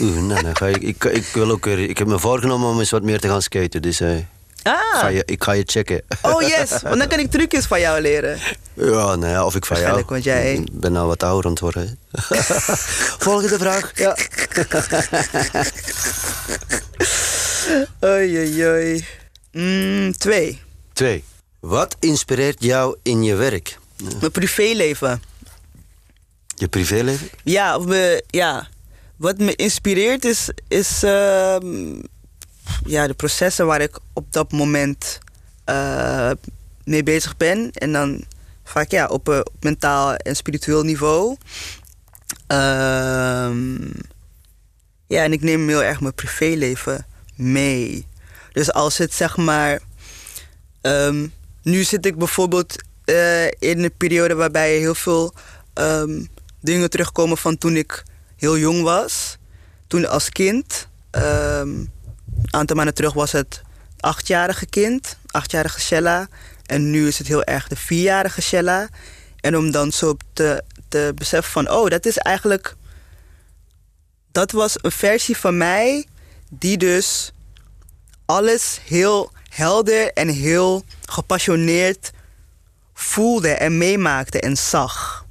Oeh, 0.00 0.22
nou, 0.22 0.42
dan 0.42 0.56
ga 0.56 0.66
ik, 0.66 0.76
ik, 0.82 1.04
ik 1.04 1.26
wil 1.32 1.50
ook 1.50 1.64
weer, 1.64 1.78
ik 1.78 1.98
heb 1.98 2.06
me 2.06 2.18
voorgenomen 2.18 2.68
om 2.68 2.78
eens 2.78 2.90
wat 2.90 3.02
meer 3.02 3.20
te 3.20 3.28
gaan 3.28 3.42
skaten. 3.42 3.82
Dus 3.82 4.00
eh, 4.00 4.10
Ah, 4.62 4.98
ga 5.00 5.06
je, 5.08 5.22
ik 5.26 5.42
ga 5.44 5.52
je 5.52 5.62
checken. 5.66 6.02
oh 6.22 6.42
yes, 6.42 6.70
want 6.82 6.98
dan 6.98 7.08
kan 7.08 7.18
ik 7.18 7.30
trucjes 7.30 7.64
van 7.66 7.80
jou 7.80 8.00
leren. 8.00 8.38
Ja, 8.74 9.14
nou 9.16 9.26
ja, 9.26 9.44
of 9.44 9.54
ik 9.54 9.66
van 9.66 9.80
jou. 9.80 10.02
Want 10.06 10.24
jij- 10.24 10.52
Ik 10.54 10.80
ben 10.80 10.92
nou 10.92 11.06
wat 11.06 11.22
ouder 11.22 11.44
aan 11.44 11.50
het 11.50 11.60
worden. 11.60 11.98
Volgende 13.26 13.58
vraag. 13.58 13.90
Ja. 13.94 14.16
oei, 18.04 18.38
oei, 18.38 18.66
oei. 18.66 19.04
Mm, 19.52 20.12
twee. 20.16 20.60
Twee. 20.92 21.24
Wat 21.64 21.96
inspireert 22.00 22.62
jou 22.62 22.96
in 23.02 23.22
je 23.22 23.34
werk? 23.34 23.78
Mijn 24.20 24.30
privéleven. 24.30 25.22
Je 26.56 26.68
privéleven? 26.68 27.28
Ja, 27.44 27.76
of 27.76 27.84
me, 27.86 28.24
ja. 28.26 28.68
wat 29.16 29.38
me 29.38 29.54
inspireert 29.54 30.24
is, 30.24 30.48
is 30.68 31.02
ehm, 31.02 32.00
ja, 32.86 33.06
de 33.06 33.14
processen 33.14 33.66
waar 33.66 33.80
ik 33.80 33.98
op 34.12 34.32
dat 34.32 34.52
moment 34.52 35.18
eh, 35.64 36.30
mee 36.84 37.02
bezig 37.02 37.36
ben. 37.36 37.70
En 37.72 37.92
dan 37.92 38.24
vaak 38.64 38.90
ja, 38.90 39.06
op, 39.06 39.28
eh, 39.28 39.38
op 39.38 39.54
mentaal 39.60 40.14
en 40.14 40.36
spiritueel 40.36 40.82
niveau. 40.82 41.36
Ehm, 42.46 43.74
ja, 45.06 45.22
en 45.22 45.32
ik 45.32 45.42
neem 45.42 45.68
heel 45.68 45.82
erg 45.82 46.00
mijn 46.00 46.14
privéleven 46.14 47.06
mee. 47.36 48.06
Dus 48.52 48.72
als 48.72 48.98
het 48.98 49.14
zeg 49.14 49.36
maar. 49.36 49.80
ehm, 50.80 51.26
nu 51.64 51.82
zit 51.82 52.06
ik 52.06 52.18
bijvoorbeeld 52.18 52.76
eh, 53.04 53.46
in 53.46 53.84
een 53.84 53.96
periode 53.96 54.34
waarbij 54.34 54.76
heel 54.78 54.94
veel 54.94 55.34
ehm, 55.74 56.24
dingen 56.60 56.90
terugkomen 56.90 57.38
van 57.38 57.58
toen 57.58 57.76
ik 57.76 58.02
heel 58.36 58.58
jong 58.58 58.82
was. 58.82 59.38
Toen 59.86 60.08
als 60.08 60.28
kind. 60.28 60.88
ehm, 61.10 61.68
een 61.68 61.90
aantal 62.50 62.76
maanden 62.76 62.94
terug 62.94 63.12
was 63.12 63.32
het 63.32 63.62
achtjarige 64.00 64.66
kind, 64.66 65.16
achtjarige 65.26 65.80
Shella. 65.80 66.28
En 66.66 66.90
nu 66.90 67.06
is 67.06 67.18
het 67.18 67.26
heel 67.26 67.44
erg 67.44 67.68
de 67.68 67.76
vierjarige 67.76 68.42
Shella. 68.42 68.88
En 69.40 69.56
om 69.56 69.70
dan 69.70 69.92
zo 69.92 70.16
te, 70.32 70.62
te 70.88 71.12
beseffen 71.14 71.52
van, 71.52 71.70
oh, 71.70 71.88
dat 71.88 72.06
is 72.06 72.18
eigenlijk. 72.18 72.76
Dat 74.32 74.52
was 74.52 74.76
een 74.82 74.92
versie 74.92 75.36
van 75.36 75.56
mij 75.56 76.06
die 76.50 76.76
dus 76.76 77.32
alles 78.26 78.80
heel 78.84 79.32
helder 79.54 80.12
en 80.12 80.28
heel 80.28 80.84
gepassioneerd 81.04 82.12
voelde 82.94 83.48
en 83.48 83.78
meemaakte 83.78 84.40
en 84.40 84.56
zag. 84.56 85.26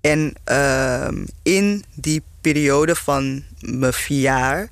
En 0.00 0.34
ehm, 0.44 1.24
in 1.42 1.84
die 1.94 2.22
periode 2.40 2.94
van 2.94 3.44
mijn 3.60 3.92
vier 3.92 4.20
jaar 4.20 4.68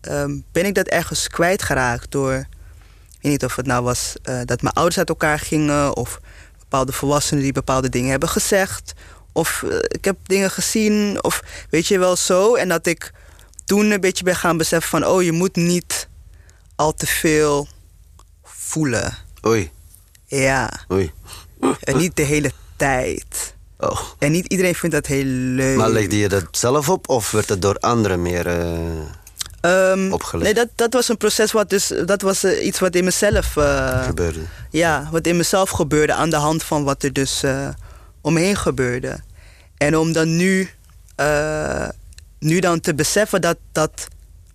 ehm, 0.00 0.38
ben 0.52 0.66
ik 0.66 0.74
dat 0.74 0.86
ergens 0.86 1.28
kwijtgeraakt 1.28 2.12
door. 2.12 2.34
Ik 2.34 3.18
weet 3.20 3.32
niet 3.32 3.44
of 3.44 3.56
het 3.56 3.66
nou 3.66 3.84
was 3.84 4.14
eh, 4.22 4.40
dat 4.44 4.62
mijn 4.62 4.74
ouders 4.74 4.98
uit 4.98 5.08
elkaar 5.08 5.38
gingen 5.38 5.96
of 5.96 6.20
bepaalde 6.58 6.92
volwassenen 6.92 7.42
die 7.42 7.52
bepaalde 7.52 7.88
dingen 7.88 8.10
hebben 8.10 8.28
gezegd. 8.28 8.92
Of 9.32 9.62
eh, 9.62 9.76
ik 9.82 10.04
heb 10.04 10.16
dingen 10.22 10.50
gezien 10.50 11.24
of 11.24 11.42
weet 11.70 11.86
je 11.86 11.98
wel 11.98 12.16
zo. 12.16 12.54
En 12.54 12.68
dat 12.68 12.86
ik 12.86 13.12
toen 13.64 13.90
een 13.90 14.00
beetje 14.00 14.24
ben 14.24 14.36
gaan 14.36 14.56
beseffen 14.56 14.90
van 14.90 15.06
oh 15.06 15.22
je 15.22 15.32
moet 15.32 15.56
niet 15.56 16.08
al 16.76 16.94
te 16.94 17.06
veel 17.06 17.68
voelen. 18.74 19.14
Oei, 19.46 19.70
Ja, 20.26 20.70
oei. 20.92 21.12
en 21.80 21.96
niet 21.96 22.16
de 22.16 22.22
hele 22.22 22.52
tijd. 22.76 23.54
Oh. 23.78 24.00
En 24.18 24.32
niet 24.32 24.46
iedereen 24.46 24.74
vindt 24.74 24.94
dat 24.94 25.06
heel 25.06 25.24
leuk. 25.24 25.76
Maar 25.76 25.90
legde 25.90 26.18
je 26.18 26.28
dat 26.28 26.44
zelf 26.50 26.88
op 26.88 27.08
of 27.08 27.30
werd 27.30 27.48
het 27.48 27.62
door 27.62 27.78
anderen 27.78 28.22
meer... 28.22 28.46
eh, 28.46 28.68
Ehm, 29.60 30.12
opgelegd? 30.12 30.44
Nee, 30.44 30.54
dat, 30.54 30.68
dat 30.74 30.92
was 30.92 31.08
een 31.08 31.16
proces 31.16 31.52
wat 31.52 31.70
dus... 31.70 31.92
Dat 32.06 32.22
was 32.22 32.44
eh, 32.44 32.66
iets 32.66 32.78
wat 32.78 32.94
in 32.94 33.04
mezelf... 33.04 33.56
eh, 33.56 34.04
gebeurde? 34.04 34.40
ja, 34.70 35.08
wat 35.10 35.26
in 35.26 35.36
mezelf 35.36 35.70
gebeurde 35.70 36.12
aan 36.14 36.30
de 36.30 36.36
hand 36.36 36.62
van 36.62 36.84
wat 36.84 37.02
er 37.02 37.12
dus 37.12 37.42
omheen 38.20 38.56
gebeurde. 38.56 39.18
En 39.76 39.96
om 39.96 40.12
dan 40.12 40.36
nu... 40.36 40.70
nu 42.38 42.58
dan 42.60 42.80
te 42.80 42.94
beseffen 42.94 43.40
dat 43.40 43.56
dat 43.72 44.08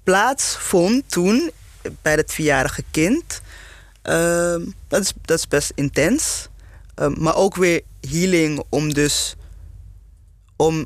plaatsvond 0.04 1.04
toen... 1.08 1.52
bij 2.02 2.16
dat 2.16 2.32
vierjarige 2.34 2.84
kind... 2.92 3.42
ehm, 4.02 4.66
dat, 4.88 5.02
is, 5.02 5.14
dat 5.22 5.38
is 5.38 5.48
best 5.48 5.72
intens. 5.76 6.48
Ehm, 6.96 7.14
maar 7.18 7.36
ook 7.36 7.56
weer 7.56 7.82
healing 8.10 8.64
om 8.70 8.94
dus... 8.94 9.36
om 10.56 10.86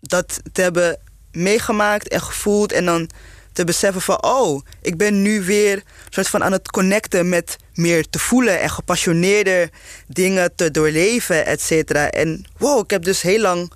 dat 0.00 0.40
te 0.52 0.62
hebben 0.62 0.98
meegemaakt 1.32 2.08
en 2.08 2.22
gevoeld 2.22 2.72
en 2.72 2.84
dan 2.84 3.10
te 3.52 3.64
beseffen 3.64 4.02
van 4.02 4.24
oh, 4.24 4.62
ik 4.82 4.96
ben 4.96 5.22
nu 5.22 5.42
weer 5.42 5.82
soort 6.08 6.28
van 6.28 6.44
aan 6.44 6.52
het 6.52 6.70
connecten 6.70 7.28
met 7.28 7.56
meer 7.74 8.08
te 8.08 8.18
voelen 8.18 8.60
en 8.60 8.70
gepassioneerder 8.70 9.70
dingen 10.06 10.54
te 10.54 10.70
doorleven, 10.70 11.46
et 11.46 11.60
cetera. 11.60 12.10
En 12.10 12.44
wow, 12.58 12.84
ik 12.84 12.90
heb 12.90 13.04
dus 13.04 13.22
heel 13.22 13.40
lang 13.40 13.72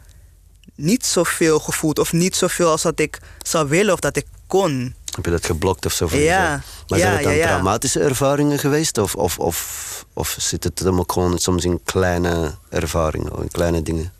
niet 0.75 1.07
zoveel 1.07 1.59
gevoeld 1.59 1.99
of 1.99 2.12
niet 2.12 2.37
zoveel 2.37 2.71
als 2.71 2.83
dat 2.83 3.00
ik 3.00 3.19
zou 3.43 3.69
willen 3.69 3.93
of 3.93 4.00
dat 4.00 4.17
ik 4.17 4.26
kon. 4.47 4.95
Heb 5.17 5.25
je 5.25 5.31
dat 5.31 5.47
geblokt 5.47 5.87
of 5.87 5.93
zo? 5.93 6.07
voor 6.09 6.19
Ja, 6.19 6.43
jezelf? 6.43 6.85
Maar 6.89 6.99
ja, 6.99 7.05
zijn 7.05 7.15
het 7.15 7.25
dan 7.25 7.35
ja, 7.35 7.47
traumatische 7.47 8.01
ervaringen 8.01 8.59
geweest? 8.59 8.99
Of, 8.99 9.15
of, 9.15 9.39
of, 9.39 10.07
of 10.13 10.37
zit 10.39 10.65
het 10.65 10.79
dan 10.79 10.99
ook 10.99 11.13
gewoon 11.13 11.39
soms 11.39 11.65
in 11.65 11.81
kleine 11.85 12.55
ervaringen, 12.69 13.33
of 13.33 13.41
in 13.43 13.51
kleine 13.51 13.83
dingen? 13.83 14.13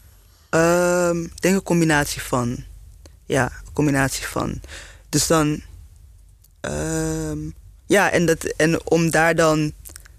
Ehm, 0.49 1.23
ik 1.23 1.41
denk 1.41 1.55
een 1.55 1.63
combinatie 1.63 2.23
van. 2.23 2.65
Ja, 3.25 3.45
een 3.45 3.73
combinatie 3.73 4.27
van. 4.27 4.61
Dus 5.09 5.27
dan. 5.27 5.63
ehm, 6.61 7.39
ja, 7.87 8.11
en, 8.11 8.27
dat, 8.27 8.45
en 8.45 8.87
om 8.91 9.11
daar 9.11 9.35
dan 9.35 9.73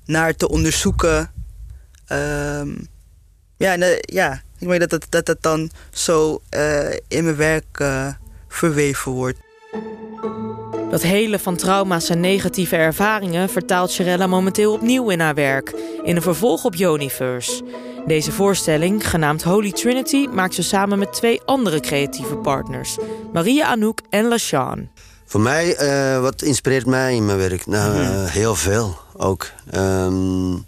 naar 0.06 0.36
te 0.36 0.50
onderzoeken. 0.50 1.32
Ehm, 2.06 2.70
ja, 3.58 3.74
en, 3.74 3.82
eh, 3.82 3.98
ja, 4.00 4.42
ik 4.60 4.68
weet 4.68 4.80
dat 4.80 4.90
dat, 4.90 5.06
dat, 5.10 5.26
dat 5.26 5.42
dan 5.42 5.72
zo 5.92 6.42
eh, 6.50 6.92
in 7.08 7.24
mijn 7.24 7.36
werk 7.36 7.80
uh, 7.80 8.08
verweven 8.48 9.12
wordt. 9.12 9.40
Dat 10.90 11.02
hele 11.02 11.40
van 11.40 11.56
trauma's 11.56 12.10
en 12.10 12.20
negatieve 12.20 12.76
ervaringen 12.76 13.50
vertaalt 13.50 13.92
Sherella 13.92 14.28
momenteel 14.28 14.74
opnieuw 14.74 15.10
in 15.10 15.20
haar 15.20 15.34
werk, 15.34 15.74
in 16.04 16.16
een 16.16 16.22
vervolg 16.22 16.66
op 16.66 16.76
Universe. 16.76 17.64
Deze 18.06 18.32
voorstelling, 18.32 19.10
genaamd 19.10 19.44
Holy 19.44 19.72
Trinity, 19.72 20.28
maakt 20.32 20.54
ze 20.54 20.64
samen 20.64 21.00
met 21.00 21.14
twee 21.14 21.42
andere 21.46 21.80
creatieve 21.80 22.36
partners, 22.36 22.98
Maria 23.34 23.68
Anouk 23.68 24.02
en 24.10 24.28
LaShawn. 24.28 24.90
Voor 25.26 25.42
mij, 25.42 25.82
uh, 25.82 26.22
wat 26.22 26.42
inspireert 26.42 26.86
mij 26.86 27.16
in 27.16 27.26
mijn 27.26 27.38
werk? 27.38 27.66
Nou, 27.66 28.00
uh, 28.00 28.26
heel 28.26 28.56
veel 28.56 28.98
ook. 29.18 29.48
Um, 29.76 30.66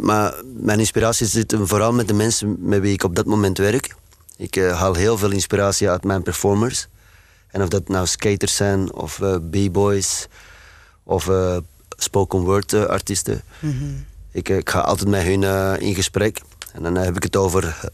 maar 0.00 0.34
mijn 0.44 0.78
inspiratie 0.78 1.26
zit 1.26 1.54
vooral 1.60 1.92
met 1.92 2.08
de 2.08 2.14
mensen 2.14 2.56
met 2.58 2.80
wie 2.80 2.92
ik 2.92 3.04
op 3.04 3.16
dat 3.16 3.26
moment 3.26 3.58
werk. 3.58 3.94
Ik 4.36 4.56
uh, 4.56 4.78
haal 4.78 4.94
heel 4.94 5.18
veel 5.18 5.30
inspiratie 5.30 5.90
uit 5.90 6.04
mijn 6.04 6.22
performers. 6.22 6.88
En 7.52 7.62
of 7.62 7.68
dat 7.68 7.88
nou 7.88 8.06
skaters 8.06 8.56
zijn, 8.56 8.92
of 8.92 9.20
b-boys, 9.50 10.26
of 11.02 11.30
spoken 11.96 12.40
word 12.40 12.74
artiesten. 12.74 13.42
Mm 13.58 13.78
-hmm. 13.78 14.04
ik, 14.30 14.48
ik, 14.48 14.70
ga 14.70 14.80
altijd 14.80 15.08
met 15.08 15.22
hun 15.22 15.42
in 15.80 15.94
gesprek. 15.94 16.40
En 16.72 16.82
dan 16.82 16.94
heb 16.94 17.16
ik 17.16 17.22
het 17.22 17.36
over 17.36 17.90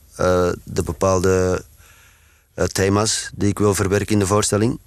de 0.65 0.83
bepaalde 0.83 1.65
thema's 2.73 3.31
die 3.35 3.49
ik 3.49 3.59
wil 3.59 3.75
verwerken 3.75 4.12
in 4.12 4.19
de 4.19 4.27
voorstelling. 4.27 4.79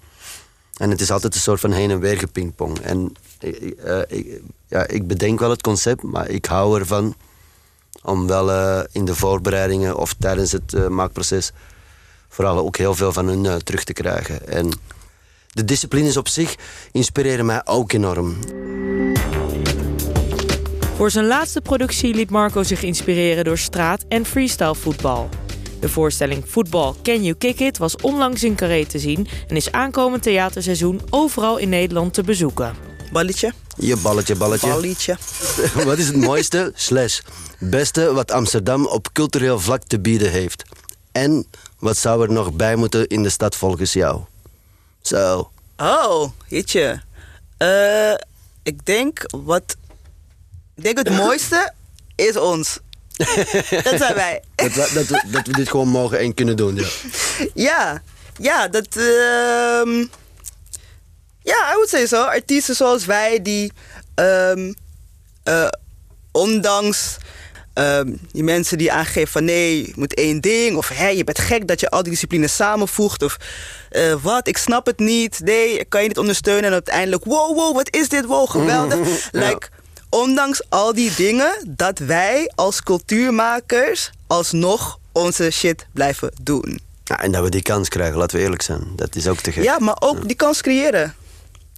En 0.78 0.90
het 0.90 1.02
is 1.02 1.12
altijd 1.12 1.34
een 1.36 1.42
soort 1.42 1.60
van 1.60 1.72
heen 1.72 1.92
en 1.92 2.00
weer 2.00 2.18
gepingpong. 2.18 2.80
En 2.80 3.14
ik, 3.40 4.42
ja, 4.68 4.88
ik 4.88 5.08
bedenk 5.08 5.40
wel 5.40 5.50
het 5.50 5.62
concept, 5.62 6.04
maar 6.04 6.30
ik 6.30 6.46
hou 6.46 6.80
ervan 6.80 7.16
om 8.04 8.28
wel 8.28 8.50
uh, 8.50 8.84
in 8.92 9.06
de 9.06 9.16
voorbereidingen 9.16 9.98
of 9.98 10.14
tijdens 10.14 10.52
het 10.52 10.74
uh, 10.74 10.88
maakproces 10.88 11.52
vooral 12.32 12.58
ook 12.58 12.78
heel 12.78 12.96
veel 12.96 13.14
van 13.14 13.28
hun 13.28 13.64
terug 13.64 13.84
te 13.84 13.94
krijgen. 13.94 14.48
En 14.48 14.72
de 15.48 15.66
disciplines 15.66 16.18
op 16.18 16.28
zich 16.28 16.56
inspireren 16.92 17.46
mij 17.46 17.62
ook 17.66 17.92
enorm. 17.92 18.38
Voor 20.96 21.12
zijn 21.12 21.28
laatste 21.28 21.62
productie 21.62 22.14
liet 22.14 22.30
Marco 22.30 22.64
zich 22.64 22.84
inspireren 22.84 23.44
door 23.44 23.58
straat- 23.58 24.06
en 24.08 24.26
freestyle 24.26 24.76
voetbal. 24.76 25.30
De 25.80 25.90
voorstelling 25.90 26.44
Voetbal 26.48 26.96
Can 27.04 27.24
You 27.24 27.36
Kick 27.36 27.60
It 27.60 27.78
was 27.78 27.96
onlangs 27.96 28.44
in 28.44 28.56
Carré 28.56 28.86
te 28.86 29.00
zien 29.00 29.28
en 29.48 29.56
is 29.56 29.72
aankomend 29.72 30.24
theaterseizoen 30.24 31.02
overal 31.10 31.58
in 31.58 31.70
Nederland 31.70 32.14
te 32.14 32.24
bezoeken. 32.24 32.76
Balletje. 33.12 33.54
Je 33.78 33.98
balletje, 33.98 34.36
balletje. 34.36 34.68
Balletje. 34.68 35.18
wat 35.86 35.98
is 35.98 36.08
het 36.08 36.16
mooiste, 36.16 36.72
slash, 36.76 37.20
beste 37.60 38.14
wat 38.14 38.32
Amsterdam 38.32 38.86
op 38.86 39.14
cultureel 39.14 39.60
vlak 39.60 39.84
te 39.84 40.00
bieden 40.00 40.32
heeft? 40.32 40.64
En 41.12 41.46
wat 41.82 41.98
zou 41.98 42.24
er 42.24 42.32
nog 42.32 42.54
bij 42.54 42.76
moeten 42.76 43.08
in 43.08 43.24
de 43.24 43.30
stad 43.30 43.56
volgens 43.56 43.94
jou? 43.94 44.22
Zo. 45.02 45.52
Oh, 45.78 46.32
jeetje. 46.48 47.02
Uh, 47.58 48.14
ik 48.64 48.86
denk 48.86 49.24
wat... 49.32 49.76
Ik 50.76 50.84
denk 50.84 50.98
het 50.98 51.10
mooiste 51.26 51.74
is 52.16 52.38
ons. 52.38 52.80
dat 53.84 53.98
zijn 53.98 54.16
wij. 54.16 54.42
Dat, 54.56 54.74
dat, 54.74 54.90
dat, 54.94 55.08
we, 55.08 55.24
dat, 55.32 55.48
we 55.48 55.54
dit 55.54 55.70
gewoon 55.70 55.88
mogen 55.88 56.20
en 56.20 56.34
kunnen 56.34 56.58
doen, 56.58 56.76
ja. 56.76 56.88
Ja, 57.70 58.02
ja 58.38 58.68
dat... 58.68 58.96
Uh, 58.96 60.06
ja, 61.44 61.72
I 61.72 61.74
would 61.74 61.90
say 61.90 62.06
zo. 62.08 62.24
Artiesten 62.24 62.76
zoals 62.76 63.06
wij 63.06 63.42
die... 63.42 63.72
Um, 64.16 64.76
uh, 65.44 65.68
ondanks 66.32 67.18
um, 67.74 68.20
die 68.32 68.44
mensen 68.44 68.78
die 68.78 68.92
aangeven 68.92 69.32
van 69.32 69.44
nee, 69.44 69.88
je 69.88 69.94
moet 69.96 70.14
één 70.14 70.42
ding. 70.42 70.78
Of 70.78 70.88
hé, 70.88 71.08
je 71.08 71.24
bent 71.24 71.40
gek 71.40 71.68
dat 71.68 71.80
je 71.80 71.90
al 71.90 72.04
die 72.04 72.12
disciplines 72.12 72.56
samenvoegt. 72.56 73.24
Of 73.24 73.38
uh, 73.92 74.16
wat, 74.22 74.48
ik 74.48 74.58
snap 74.58 74.86
het 74.86 75.00
niet. 75.00 75.40
Nee, 75.44 75.80
ik 75.80 75.90
kan 75.90 76.02
je 76.02 76.08
niet 76.08 76.18
ondersteunen. 76.18 76.64
En 76.64 76.72
uiteindelijk, 76.72 77.24
wow, 77.24 77.56
wow, 77.56 77.76
wat 77.76 77.96
is 77.96 78.10
dit? 78.10 78.26
Wow, 78.26 78.50
geweldig. 78.50 78.98
like, 79.32 79.68
ondanks 80.10 80.62
al 80.70 80.94
die 80.94 81.16
dingen, 81.16 81.52
dat 81.68 82.00
wij 82.00 82.52
als 82.56 82.84
cultuurmakers 82.84 84.12
alsnog 84.28 85.00
onze 85.12 85.52
shit 85.52 85.86
blijven 85.94 86.32
doen. 86.42 86.80
Ja, 87.04 87.20
en 87.20 87.32
dat 87.32 87.44
we 87.44 87.50
die 87.50 87.62
kans 87.62 87.90
krijgen, 87.90 88.18
laten 88.18 88.38
we 88.38 88.44
eerlijk 88.44 88.62
zijn. 88.62 88.88
Dat 88.96 89.16
is 89.16 89.28
ook 89.28 89.40
te 89.40 89.52
gek. 89.52 89.64
Ja, 89.64 89.80
maar 89.80 89.98
ook 90.00 90.28
die 90.28 90.36
kans 90.36 90.62
creëren. 90.62 91.16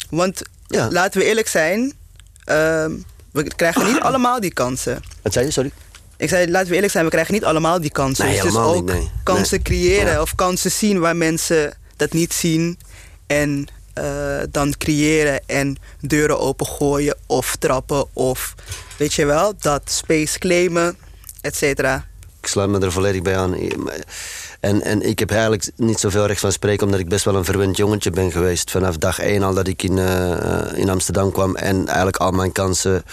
Want 0.10 0.42
ja. 0.68 0.92
laten 0.92 1.20
we 1.20 1.26
eerlijk 1.26 1.48
zijn, 1.48 1.94
uh, 2.46 2.86
we 3.34 3.44
krijgen 3.56 3.86
niet 3.86 4.02
allemaal 4.08 4.40
die 4.40 4.54
kansen. 4.54 5.04
Wat 5.22 5.34
zei 5.34 5.46
je, 5.46 5.52
sorry? 5.52 5.72
Ik 6.18 6.30
zei, 6.30 6.52
laten 6.52 6.70
we 6.70 6.74
eerlijk 6.74 6.92
zijn, 6.92 7.06
we 7.06 7.12
krijgen 7.12 7.34
niet 7.34 7.44
allemaal 7.44 7.82
die 7.82 7.92
kansen. 7.92 8.26
Nee, 8.26 8.42
dus 8.42 8.56
ook 8.56 8.76
niet, 8.76 8.86
nee. 8.86 9.12
kansen 9.24 9.62
nee. 9.64 9.64
creëren 9.64 10.12
ja. 10.12 10.22
of 10.22 10.36
kansen 10.36 10.72
zien 10.72 11.00
waar 11.00 11.16
mensen 11.16 11.74
dat 11.96 12.12
niet 12.12 12.34
zien. 12.34 12.78
En 13.28 13.68
uh, 13.98 14.40
dan 14.52 14.74
creëren 14.78 15.42
en 15.46 15.78
deuren 16.00 16.40
opengooien 16.40 17.16
of 17.28 17.56
trappen 17.56 18.06
of 18.14 18.56
weet 18.98 19.14
je 19.14 19.26
wel, 19.26 19.54
dat 19.60 19.82
space 19.86 20.40
claimen, 20.40 20.98
et 21.42 21.56
cetera. 21.56 22.06
Ik 22.42 22.48
sluit 22.48 22.70
me 22.70 22.80
er 22.80 22.92
volledig 22.92 23.22
bij 23.22 23.38
aan. 23.38 23.56
En, 24.64 24.82
en 24.82 25.02
ik 25.02 25.20
heb 25.20 25.32
eigenlijk 25.32 25.70
niet 25.76 26.00
zoveel 26.00 26.26
recht 26.26 26.40
van 26.40 26.52
spreken, 26.52 26.86
omdat 26.86 27.00
ik 27.00 27.10
best 27.10 27.26
wel 27.26 27.36
een 27.36 27.46
verwend 27.46 27.78
jongetje 27.78 28.10
ben 28.10 28.32
geweest. 28.32 28.72
Vanaf 28.72 28.98
dag 28.98 29.20
één 29.20 29.44
al 29.44 29.54
dat 29.54 29.68
ik 29.68 29.84
in, 29.84 29.98
uh, 29.98 30.62
in 30.74 30.90
Amsterdam 30.90 31.32
kwam 31.32 31.56
en 31.56 31.88
eigenlijk 31.88 32.18
al 32.18 32.32
mijn 32.32 32.52
kansen. 32.52 33.04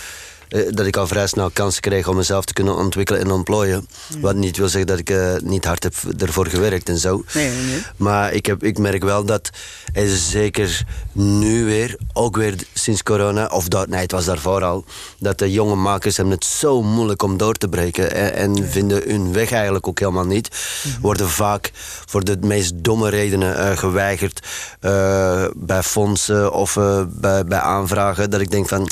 Uh, 0.51 0.63
dat 0.71 0.87
ik 0.87 0.97
al 0.97 1.07
vrij 1.07 1.27
snel 1.27 1.51
kansen 1.51 1.81
kreeg 1.81 2.09
om 2.09 2.17
mezelf 2.17 2.45
te 2.45 2.53
kunnen 2.53 2.77
ontwikkelen 2.77 3.21
en 3.21 3.31
ontplooien. 3.31 3.89
Mm. 4.15 4.21
Wat 4.21 4.35
niet 4.35 4.57
wil 4.57 4.69
zeggen 4.69 4.87
dat 4.87 4.99
ik 4.99 5.11
uh, 5.11 5.33
niet 5.43 5.65
hard 5.65 5.83
heb 5.83 5.95
ervoor 6.19 6.47
gewerkt 6.47 6.89
en 6.89 6.99
zo. 6.99 7.25
Nee, 7.35 7.51
nee. 7.51 7.83
Maar 7.97 8.33
ik, 8.33 8.47
heb, 8.47 8.63
ik 8.63 8.79
merk 8.79 9.03
wel 9.03 9.25
dat 9.25 9.51
er 9.93 10.09
zeker 10.09 10.85
nu 11.13 11.65
weer, 11.65 11.97
ook 12.13 12.37
weer 12.37 12.55
sinds 12.75 13.03
corona, 13.03 13.47
of 13.47 13.69
dat, 13.69 13.89
nee, 13.89 14.01
het 14.01 14.13
was 14.13 14.25
daarvoor 14.25 14.65
al, 14.65 14.85
dat 15.19 15.39
de 15.39 15.53
jonge 15.53 15.75
makers 15.75 16.17
hebben 16.17 16.35
het 16.35 16.45
zo 16.45 16.83
moeilijk 16.83 17.23
om 17.23 17.37
door 17.37 17.55
te 17.55 17.69
breken 17.69 18.15
en, 18.15 18.35
en 18.35 18.55
ja. 18.55 18.65
vinden 18.65 19.03
hun 19.07 19.33
weg 19.33 19.53
eigenlijk 19.53 19.89
ook 19.89 19.99
helemaal 19.99 20.27
niet. 20.27 20.49
Mm 20.49 20.93
-hmm. 20.93 21.01
Worden 21.01 21.29
vaak 21.29 21.71
voor 22.07 22.25
de 22.25 22.37
meest 22.41 22.73
domme 22.75 23.09
redenen 23.09 23.57
uh, 23.57 23.79
geweigerd 23.79 24.47
uh, 24.81 25.45
bij 25.55 25.83
fondsen 25.83 26.53
of 26.53 26.79
bij, 27.09 27.45
bij 27.45 27.61
aanvragen. 27.61 28.31
Dat 28.31 28.41
ik 28.41 28.51
denk 28.51 28.69
van, 28.69 28.91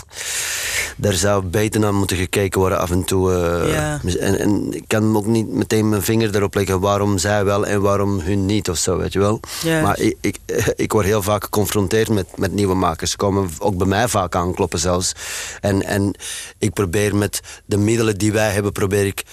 daar 0.97 1.13
zou 1.13 1.45
beter 1.51 1.81
naar 1.81 1.95
moeten 1.95 2.17
gekeken 2.17 2.61
worden 2.61 2.79
af 2.79 2.91
en 2.91 3.05
toe. 3.05 3.31
ja. 3.67 4.01
en, 4.19 4.39
en 4.39 4.73
ik 4.75 4.85
kan 4.87 5.17
ook 5.17 5.27
niet 5.27 5.49
meteen 5.49 5.89
mijn 5.89 6.03
vinger 6.03 6.37
erop 6.37 6.55
leggen 6.55 6.81
waarom 6.81 7.19
zij 7.19 7.45
wel 7.45 7.67
en 7.67 7.81
waarom 7.81 8.21
hun 8.21 8.47
niet 8.47 8.71
of 8.71 8.79
zo, 8.79 8.97
weet 8.97 9.13
je 9.13 9.19
wel. 9.19 9.41
Maar 9.65 9.99
ik, 9.99 10.17
ik, 10.21 10.39
ik 10.77 10.93
word 10.93 11.07
heel 11.07 11.23
vaak 11.23 11.45
geconfronteerd 11.45 12.09
met, 12.09 12.27
met 12.37 12.53
nieuwe 12.53 12.75
makers. 12.75 13.11
Ze 13.11 13.17
komen 13.17 13.51
ook 13.59 13.77
bij 13.77 13.87
mij 13.87 14.09
vaak 14.09 14.35
aankloppen 14.35 14.79
zelfs. 14.79 15.13
En, 15.61 15.83
en 15.83 16.15
ik 16.59 16.73
probeer 16.73 17.17
met 17.17 17.41
de 17.65 17.77
middelen 17.77 18.19
die 18.19 18.33
wij 18.33 18.51
hebben, 18.51 18.73
probeer 18.73 19.07
ik 19.07 19.25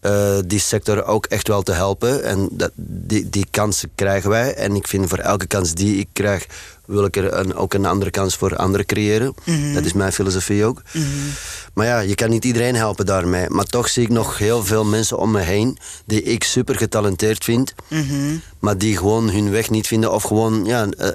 uh, 0.00 0.38
die 0.46 0.58
sector 0.58 1.04
ook 1.04 1.26
echt 1.26 1.48
wel 1.48 1.62
te 1.62 1.72
helpen. 1.72 2.24
En 2.24 2.48
dat, 2.52 2.70
die, 2.74 3.28
die 3.28 3.46
kansen 3.50 3.90
krijgen 3.94 4.30
wij. 4.30 4.54
En 4.54 4.74
ik 4.74 4.88
vind 4.88 5.08
voor 5.08 5.18
elke 5.18 5.46
kans 5.46 5.74
die 5.74 5.98
ik 5.98 6.08
krijg, 6.12 6.46
wil 6.90 7.04
ik 7.04 7.16
er 7.16 7.34
een, 7.34 7.54
ook 7.54 7.74
een 7.74 7.86
andere 7.86 8.10
kans 8.10 8.36
voor 8.36 8.56
anderen 8.56 8.86
creëren. 8.86 9.34
Mhm. 9.44 9.56
Mm 9.56 9.62
-hmm. 9.62 9.74
Dat 9.74 9.84
is 9.84 9.92
mijn 9.92 10.12
filosofie 10.12 10.64
ook. 10.64 10.82
Mm 10.92 11.02
-hmm. 11.02 11.30
Maar 11.74 11.86
ja, 11.86 11.98
je 11.98 12.14
kan 12.14 12.30
niet 12.30 12.44
iedereen 12.44 12.74
helpen 12.74 13.06
daarmee. 13.06 13.48
Maar 13.48 13.64
toch 13.64 13.88
zie 13.88 14.02
ik 14.02 14.08
nog 14.08 14.38
heel 14.38 14.64
veel 14.64 14.84
mensen 14.84 15.18
om 15.18 15.30
me 15.30 15.40
heen 15.40 15.78
die 16.06 16.22
ik 16.22 16.44
super 16.44 16.76
getalenteerd 16.76 17.44
vind. 17.44 17.74
Mm 17.88 18.08
-hmm. 18.08 18.42
Maar 18.58 18.78
die 18.78 18.96
gewoon 18.96 19.30
hun 19.30 19.50
weg 19.50 19.70
niet 19.70 19.86
vinden. 19.86 20.12
Of 20.12 20.22
gewoon 20.22 20.64
ja, 20.64 20.86
uh, 20.98 21.08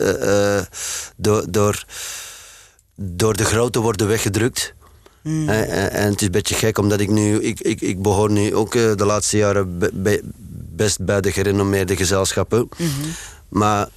uh, 0.00 0.62
door, 1.16 1.44
door, 1.50 1.84
door 2.94 3.36
de 3.36 3.44
grote 3.44 3.80
worden 3.80 4.08
weggedrukt. 4.08 4.74
Mm. 5.22 5.48
En, 5.48 5.90
en, 5.90 6.10
het 6.10 6.20
is 6.20 6.26
een 6.26 6.32
beetje 6.32 6.54
gek, 6.54 6.78
omdat 6.78 7.00
ik 7.00 7.10
nu... 7.10 7.40
Ik, 7.40 7.60
ik, 7.60 7.80
ik 7.80 8.02
behoor 8.02 8.30
nu 8.30 8.54
ook 8.54 8.72
de 8.72 9.04
laatste 9.04 9.36
jaren 9.36 9.78
be, 9.78 9.90
be, 9.92 10.22
best 10.74 11.04
bij 11.04 11.20
de 11.20 11.32
gerenommeerde 11.32 11.96
gezelschappen. 11.96 12.58
Mm 12.58 12.86
-hmm. 12.86 13.12
Maar 13.48 13.88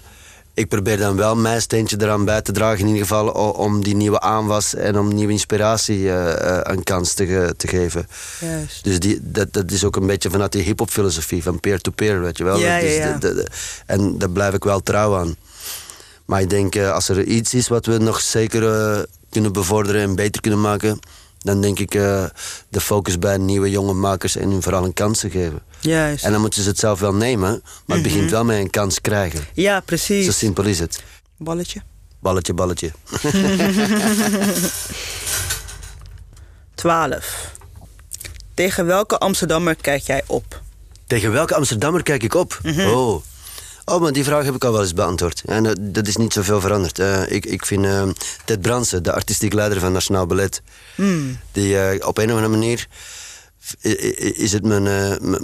ik 0.55 0.67
probeer 0.67 0.97
dan 0.97 1.15
wel 1.15 1.35
mijn 1.35 1.61
steentje 1.61 1.97
eraan 1.99 2.25
bij 2.25 2.41
te 2.41 2.51
dragen... 2.51 2.79
in 2.79 2.87
ieder 2.87 3.01
geval 3.01 3.29
om 3.51 3.83
die 3.83 3.95
nieuwe 3.95 4.19
aanwas 4.19 4.75
en 4.75 4.99
om 4.99 5.13
nieuwe 5.13 5.31
inspiratie 5.31 5.99
uh, 5.99 6.25
uh, 6.25 6.59
een 6.61 6.83
kans 6.83 7.13
te, 7.13 7.25
ge, 7.25 7.53
te 7.57 7.67
geven. 7.67 8.07
Juist. 8.39 8.83
Dus 8.83 8.99
die, 8.99 9.19
dat, 9.21 9.53
dat 9.53 9.71
is 9.71 9.83
ook 9.83 9.95
een 9.95 10.07
beetje 10.07 10.29
vanuit 10.29 10.51
die 10.51 10.61
hip-hop 10.61 10.89
filosofie 10.89 11.43
van 11.43 11.59
peer-to-peer, 11.59 12.21
weet 12.21 12.37
je 12.37 12.43
wel. 12.43 12.57
Ja, 12.57 12.79
dus 12.79 12.95
ja, 12.95 13.05
ja. 13.05 13.17
de, 13.17 13.27
de, 13.27 13.33
de, 13.33 13.47
en 13.85 14.17
daar 14.17 14.29
blijf 14.29 14.53
ik 14.53 14.63
wel 14.63 14.79
trouw 14.79 15.17
aan. 15.17 15.35
Maar 16.25 16.41
ik 16.41 16.49
denk, 16.49 16.75
uh, 16.75 16.91
als 16.91 17.09
er 17.09 17.23
iets 17.23 17.53
is 17.53 17.67
wat 17.67 17.85
we 17.85 17.97
nog 17.97 18.21
zeker 18.21 19.05
kunnen 19.29 19.53
bevorderen 19.53 20.01
en 20.01 20.15
beter 20.15 20.41
kunnen 20.41 20.61
maken, 20.61 20.99
dan 21.45 21.62
denk 21.62 21.79
ik 21.79 21.95
uh, 21.95 22.25
de 22.69 22.81
focus 22.81 23.19
bij 23.19 23.38
nieuwe 23.38 23.69
jonge 23.69 23.93
makers 23.93 24.36
en 24.36 24.49
hun 24.49 24.62
vooral 24.62 24.84
een 24.84 24.93
kans 24.93 25.19
te 25.19 25.29
geven. 25.29 25.62
Juist. 25.79 26.23
En 26.23 26.31
dan 26.31 26.41
moeten 26.41 26.62
ze 26.63 26.69
het 26.69 26.79
zelf 26.79 26.99
wel 26.99 27.13
nemen, 27.13 27.49
maar 27.86 27.97
het 27.97 28.05
Mhm. 28.05 28.13
begint 28.15 28.31
wel 28.31 28.43
met 28.45 28.58
een 28.60 28.69
kans 28.69 29.01
krijgen. 29.01 29.39
Ja, 29.53 29.79
precies. 29.79 30.25
Zo 30.25 30.31
simpel 30.31 30.63
is 30.63 30.79
het. 30.79 31.03
Balletje. 31.38 31.81
Balletje, 32.19 32.53
balletje. 32.53 32.91
12. 36.75 37.51
Tegen 38.53 38.86
welke 38.86 39.17
Amsterdammer 39.17 39.75
kijk 39.75 40.01
jij 40.01 40.23
op? 40.25 40.62
Tegen 41.08 41.31
welke 41.31 41.55
Amsterdammer 41.55 42.03
kijk 42.03 42.23
ik 42.23 42.34
op? 42.34 42.60
Oh. 42.77 43.21
Oh, 43.86 44.02
maar 44.02 44.12
die 44.12 44.24
vraag 44.24 44.45
heb 44.45 44.56
ik 44.56 44.63
al 44.63 44.71
wel 44.71 44.82
eens 44.82 44.93
beantwoord. 44.93 45.41
En 45.45 45.63
dat, 45.63 45.78
dat 45.80 46.08
is 46.08 46.15
niet 46.15 46.34
zoveel 46.34 46.62
veranderd. 46.62 47.00
Eh, 47.00 47.32
ik, 47.32 47.45
ik 47.45 47.65
vind 47.65 47.86
eh, 47.86 48.08
Ted 48.45 48.62
Bransen, 48.62 49.04
de 49.04 49.13
artistiek 49.13 49.54
leider 49.54 49.80
van 49.80 49.91
Nationaal 49.91 50.26
Ballet... 50.26 50.62
die 51.52 51.80
eh, 51.80 52.08
op 52.08 52.17
een 52.17 52.30
of 52.30 52.36
andere 52.36 52.48
manier 52.48 52.88
is 54.36 54.52
het 54.52 54.63
mijn, 54.63 54.84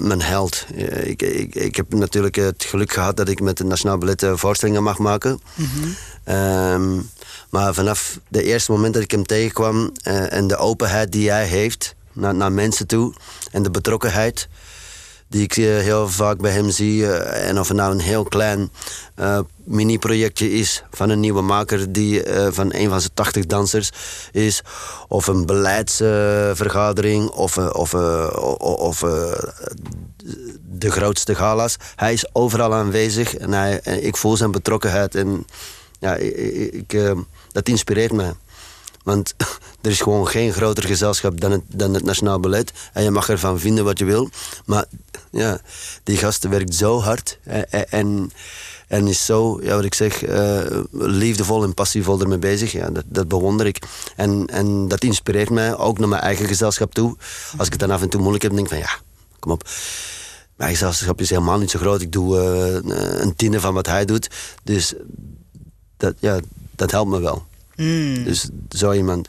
mijn 0.08 0.22
held. 0.22 0.66
Ik, 1.04 1.22
ik, 1.22 1.56
ik 1.56 1.76
heb 1.76 1.94
natuurlijk 1.94 2.36
het 2.36 2.64
geluk 2.64 2.94
gehad 2.94 3.18
dat 3.18 3.30
ik 3.30 3.42
met 3.42 3.58
het 3.58 3.68
Nationaal 3.68 3.98
Ballet 3.98 4.26
voorstellingen 4.34 4.84
mag 4.84 4.98
maken. 4.98 5.42
Ehm, 6.24 7.00
maar 7.50 7.74
vanaf 7.74 8.20
de 8.28 8.44
eerste 8.44 8.72
moment 8.72 8.94
dat 8.94 9.04
ik 9.04 9.12
hem 9.12 9.26
tegenkwam... 9.26 9.92
en 10.30 10.48
de 10.48 10.58
openheid 10.58 11.12
die 11.12 11.30
hij 11.30 11.46
heeft 11.46 11.96
naar, 12.14 12.36
naar 12.36 12.52
mensen 12.52 12.88
toe... 12.88 13.14
en 13.52 13.64
de 13.64 13.72
betrokkenheid 13.72 14.48
die 15.32 15.44
ik 15.44 15.58
eh, 15.58 15.66
heel 15.66 16.10
vaak 16.10 16.38
bij 16.38 16.52
hem 16.52 16.70
zie. 16.70 17.08
eh, 17.08 17.50
en 17.50 17.60
of 17.60 17.68
het 17.68 17.78
nou 17.78 17.92
een 17.92 18.00
heel 18.00 18.24
klein 18.24 18.72
eh, 19.16 19.40
mini-projectje 19.64 20.52
is 20.52 20.84
van 20.92 21.10
een 21.10 21.20
nieuwe 21.20 21.42
maker 21.42 21.92
die 21.92 22.24
van 22.50 22.74
een 22.74 22.90
van 22.90 23.00
zijn 23.00 23.14
80 23.14 23.46
dansers 23.46 23.90
is, 24.32 24.62
of 25.08 25.28
een 25.28 25.46
beleidsvergadering, 25.46 27.30
of, 27.30 27.58
of, 27.58 27.94
of 28.60 29.00
de 30.72 30.92
grootste 30.92 31.36
gala's. 31.36 31.76
Hij 31.96 32.14
is 32.14 32.36
overal 32.36 32.74
aanwezig 32.74 33.36
en, 33.36 34.04
ik 34.04 34.18
voel 34.18 34.38
zijn 34.38 34.52
betrokkenheid. 34.52 35.16
En 35.16 35.46
ja, 36.00 36.16
ik, 36.16 37.14
dat 37.52 37.68
inspireert 37.70 38.12
mij. 38.12 38.34
Want 39.04 39.34
er 39.82 39.92
is 39.92 40.02
gewoon 40.02 40.28
geen 40.28 40.54
groter 40.54 40.84
gezelschap 40.84 41.42
dan 41.42 41.52
het, 41.52 41.62
dan 41.68 41.94
het 41.94 42.04
Nationaal 42.04 42.40
Ballet. 42.40 42.72
En 42.94 43.04
je 43.04 43.12
mag 43.12 43.30
ervan 43.30 43.60
vinden 43.60 43.84
wat 43.84 44.00
je 44.00 44.06
wil. 44.06 44.30
Maar 44.66 44.86
ja, 45.32 45.60
die 46.04 46.18
gasten 46.18 46.50
werkt 46.50 46.76
zo 46.76 47.02
hard. 47.02 47.40
En, 47.44 47.90
en, 47.90 48.32
en 48.88 49.08
is 49.08 49.26
zo, 49.26 49.60
ja, 49.64 49.76
wat 49.76 49.84
ik 49.84 49.94
zeg, 49.94 50.24
eh, 50.24 50.80
liefdevol 50.92 51.64
en 51.64 51.74
passievol 51.74 52.20
ermee 52.20 52.40
bezig. 52.40 52.72
Ja, 52.72 52.90
dat, 52.90 53.04
dat 53.08 53.28
bewonder 53.28 53.66
ik. 53.66 53.82
En, 54.16 54.48
en 54.48 54.88
dat 54.88 55.04
inspireert 55.04 55.50
mij 55.50 55.78
ook 55.78 56.00
naar 56.00 56.10
mijn 56.10 56.22
eigen 56.22 56.46
gezelschap 56.46 56.94
toe. 56.94 57.18
Als 57.58 57.66
ik 57.66 57.74
het 57.74 57.82
dan 57.82 57.92
af 57.92 58.02
en 58.02 58.10
toe 58.10 58.20
moeilijk 58.20 58.44
heb, 58.44 58.54
denk 58.54 58.66
ik 58.66 58.72
van 58.74 58.82
ja, 58.82 58.92
kom 59.40 59.52
op. 59.52 59.70
Mijn 60.56 60.72
gezelschap 60.72 61.22
is 61.22 61.30
helemaal 61.30 61.60
niet 61.60 61.72
zo 61.72 61.80
groot. 61.80 62.02
Ik 62.02 62.12
doe 62.12 62.40
eh, 62.40 63.22
een 63.22 63.36
tiende 63.36 63.60
van 63.60 63.74
wat 63.74 63.88
hij 63.88 64.06
doet. 64.06 64.30
Dus 64.64 64.94
dat, 65.98 66.14
ja, 66.20 66.40
dat 66.76 66.92
helpt 66.92 67.10
me 67.10 67.20
wel. 67.20 67.50
Dus 68.24 68.50
zo 68.70 68.92
iemand. 68.92 69.28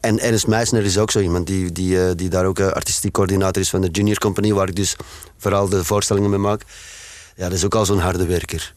En, 0.00 0.18
Ernst 0.20 0.46
Meisner 0.46 0.84
is 0.84 0.98
ook 0.98 1.10
zo 1.10 1.20
iemand 1.20 1.46
die, 1.46 1.72
die, 1.72 2.04
eh, 2.06 2.10
die 2.16 2.28
daar 2.28 2.44
ook 2.46 2.58
eh, 2.58 2.66
artistiek 2.66 3.12
coördinator 3.12 3.62
is 3.62 3.70
van 3.70 3.80
de 3.80 3.88
Junior 3.90 4.18
Company, 4.18 4.52
waar 4.52 4.68
ik 4.68 4.76
dus 4.76 4.96
vooral 5.38 5.68
de 5.68 5.84
voorstellingen 5.84 6.30
mee 6.30 6.38
maak. 6.38 6.62
Ja, 7.36 7.42
dat 7.48 7.52
is 7.52 7.64
ook 7.64 7.74
al 7.74 7.84
zo'n 7.86 7.98
harde 7.98 8.26
werker. 8.26 8.74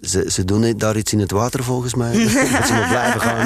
Ze, 0.00 0.26
ze 0.30 0.44
doen 0.44 0.78
daar 0.78 0.96
iets 0.96 1.12
in 1.12 1.18
het 1.18 1.30
water 1.30 1.64
volgens 1.64 1.94
mij. 1.94 2.12
dat 2.22 2.66
ze 2.66 2.72
moet 2.74 2.88
blijven 2.88 3.20
gaan. 3.20 3.44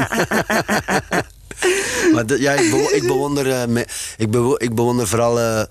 maar 2.15 2.39
ja, 2.39 2.53
ik, 2.53 2.71
bewo- 2.71 2.91
ik, 2.95 3.03
bewonder, 3.07 3.51
eh, 3.51 3.67
me- 3.67 3.87
ik, 4.17 4.35
ik 4.57 4.75
bewonder 4.75 5.09
vooral 5.09 5.67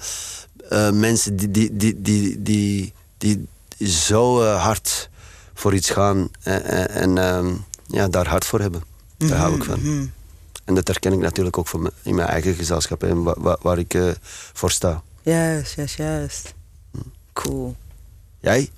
mensen 0.94 1.36
die, 1.36 1.52
die, 1.52 1.76
die, 1.76 2.02
die, 2.02 2.42
die, 2.42 2.94
die 3.18 3.48
zo 3.90 4.44
hard 4.44 5.10
voor 5.54 5.74
iets 5.74 5.90
gaan 5.90 6.30
en, 6.44 6.90
en, 6.90 7.18
ehm, 7.18 7.54
ja, 7.88 8.08
daar 8.08 8.28
hard 8.28 8.46
voor 8.46 8.60
hebben. 8.60 8.84
Daar 9.18 9.38
hou 9.38 9.56
ik 9.56 9.64
van. 9.64 10.12
En 10.66 10.76
dat 10.76 10.88
herken 10.88 11.14
ik 11.14 11.20
natuurlijk 11.20 11.58
ook 11.58 11.68
voor 11.68 11.80
me- 11.80 11.94
in 12.02 12.16
mijn 12.16 12.28
eigen 12.28 12.54
gezelschap 12.56 13.04
en 13.04 13.24
wa- 13.24 13.36
wa- 13.38 13.58
waar 13.62 13.78
ik 13.78 13.94
eh, 13.94 14.10
voor 14.54 14.72
sta. 14.72 15.04
Juist, 15.22 15.76
juist, 15.76 15.96
juist. 15.96 16.54
Cool. 17.34 17.76
Jij? 18.40 18.70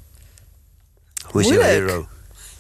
Hoe 1.26 1.42
is 1.42 1.48
jouw 1.48 1.58
Moeilijk. 1.58 1.88
hero? 1.90 2.08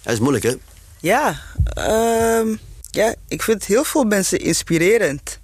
Dat 0.02 0.14
is 0.14 0.20
moeilijk, 0.20 0.44
hè? 0.44 0.54
Ja, 1.00 1.42
ehm, 1.64 2.56
ja, 2.92 3.16
ik 3.28 3.42
vind 3.44 3.66
heel 3.66 3.84
veel 3.84 4.04
mensen 4.04 4.40
inspirerend. 4.40 5.40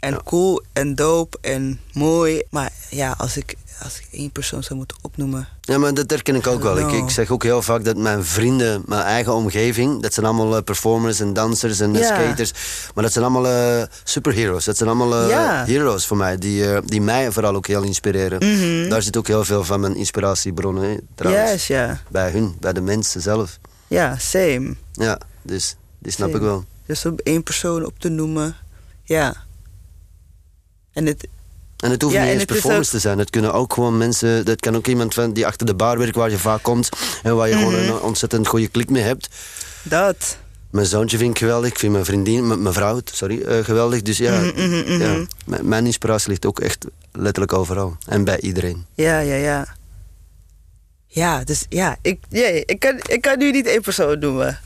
En 0.00 0.10
Ja. 0.12 0.20
cool 0.24 0.62
en 0.72 0.94
dope 0.94 1.38
en 1.40 1.80
mooi. 1.92 2.42
Maar 2.50 2.72
ja, 2.90 3.14
als 3.18 3.36
ik, 3.36 3.54
als 3.82 3.98
ik 3.98 4.06
één 4.10 4.30
persoon 4.30 4.62
zou 4.62 4.78
moeten 4.78 4.96
opnoemen. 5.02 5.48
Ja, 5.60 5.78
maar 5.78 5.94
dat 5.94 6.10
herken 6.10 6.34
ik 6.34 6.46
ook 6.46 6.62
wel. 6.62 6.78
Ik, 6.78 6.84
Nou. 6.86 6.96
ik 6.96 7.10
zeg 7.10 7.30
ook 7.30 7.42
heel 7.42 7.62
vaak 7.62 7.84
dat 7.84 7.96
mijn 7.96 8.24
vrienden, 8.24 8.82
mijn 8.86 9.02
eigen 9.02 9.34
omgeving, 9.34 10.02
dat 10.02 10.14
zijn 10.14 10.26
allemaal 10.26 10.56
eh, 10.56 10.62
performers 10.62 11.20
en 11.20 11.32
dansers 11.32 11.80
en 11.80 11.96
eh, 11.96 12.04
skaters. 12.04 12.52
Maar 12.94 13.04
dat 13.04 13.12
zijn 13.12 13.24
allemaal 13.24 13.52
eh, 13.52 13.86
superheroes. 14.04 14.64
Dat 14.64 14.76
zijn 14.76 14.88
allemaal 14.88 15.12
heroes 15.66 16.06
voor 16.06 16.16
mij, 16.16 16.38
die, 16.38 16.82
die 16.84 17.00
mij 17.00 17.32
vooral 17.32 17.54
ook 17.54 17.66
heel 17.66 17.82
inspireren. 17.82 18.38
Mhm. 18.38 18.88
Daar 18.88 19.02
zit 19.02 19.16
ook 19.16 19.26
heel 19.26 19.44
veel 19.44 19.64
van 19.64 19.80
mijn 19.80 19.96
inspiratiebronnen, 19.96 20.82
hè, 20.90 20.96
trouwens. 21.14 21.66
Ja. 21.66 22.00
Bij 22.10 22.30
hun, 22.30 22.56
bij 22.60 22.72
de 22.72 22.80
mensen 22.80 23.20
zelf. 23.20 23.58
Ja, 23.86 24.16
same. 24.18 24.74
Ja, 24.92 25.18
dus 25.42 25.76
die 25.98 26.12
snap 26.12 26.28
Same. 26.28 26.40
ik 26.40 26.46
wel. 26.48 26.64
Dus 26.86 27.04
om 27.06 27.16
één 27.22 27.42
persoon 27.42 27.84
op 27.86 27.98
te 27.98 28.08
noemen. 28.08 28.56
Ja. 29.04 29.34
En 30.92 31.06
het, 31.06 31.26
En 31.84 31.90
het 31.90 32.02
hoeft 32.02 32.14
Ja, 32.14 32.20
niet 32.20 32.30
en 32.30 32.34
eens 32.34 32.44
performance 32.44 32.84
ook- 32.86 32.90
te 32.94 32.98
zijn. 32.98 33.18
Het 33.18 33.30
kunnen 33.30 33.52
ook 33.52 33.72
gewoon 33.72 33.98
mensen... 33.98 34.44
Dat 34.44 34.60
kan 34.60 34.76
ook 34.76 34.86
iemand 34.86 35.14
van 35.14 35.32
die 35.32 35.46
achter 35.46 35.66
de 35.66 35.74
bar 35.74 35.98
werkt 35.98 36.16
waar 36.16 36.30
je 36.30 36.38
vaak 36.38 36.62
komt... 36.62 36.88
en 37.22 37.36
waar 37.36 37.48
je 37.48 37.54
gewoon 37.54 37.72
Mhm. 37.72 37.82
een 37.92 38.00
ontzettend 38.00 38.46
goede 38.46 38.68
klik 38.68 38.90
mee 38.90 39.02
hebt. 39.02 39.28
dat. 39.82 40.36
Mijn 40.70 40.86
zoontje 40.86 41.18
vind 41.18 41.30
ik 41.30 41.38
geweldig. 41.38 41.70
Ik 41.70 41.78
vind 41.78 41.92
mijn 41.92 42.04
vriendin, 42.04 42.62
mijn 42.62 42.74
vrouw, 42.74 43.00
sorry, 43.04 43.42
eh, 43.42 43.64
geweldig. 43.64 44.02
Dus 44.02 44.18
ja, 44.18 44.40
Mhm, 44.40 44.68
mhm, 44.68 45.02
ja 45.02 45.26
mijn 45.62 45.86
inspiratie 45.86 46.28
ligt 46.28 46.46
ook 46.46 46.60
echt 46.60 46.84
letterlijk 47.12 47.52
overal. 47.52 47.96
En 48.06 48.24
bij 48.24 48.40
iedereen. 48.40 48.86
Ja, 48.94 49.18
ja, 49.18 49.34
ja. 49.34 49.66
Ja, 51.06 51.44
dus 51.44 51.66
ja, 51.68 51.96
ik, 52.02 52.18
ja, 52.28 52.46
ik, 52.46 52.76
kan, 52.78 53.00
ik 53.06 53.20
kan 53.20 53.38
nu 53.38 53.50
niet 53.50 53.66
één 53.66 53.82
persoon 53.82 54.18
noemen. 54.18 54.60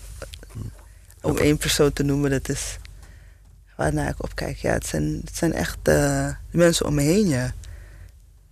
Om 1.22 1.36
één 1.36 1.56
persoon 1.56 1.92
te 1.92 2.02
noemen, 2.02 2.30
dat 2.30 2.48
is 2.48 2.78
waarnaar 3.78 4.08
ik 4.08 4.22
opkijk. 4.22 4.56
Ja, 4.56 4.72
het 4.72 4.86
zijn, 4.86 5.20
het 5.24 5.36
zijn 5.36 5.52
echt 5.52 5.76
eh, 5.76 6.28
de 6.50 6.56
mensen 6.56 6.86
om 6.86 6.94
me 6.94 7.02
heen, 7.02 7.28
ja. 7.28 7.54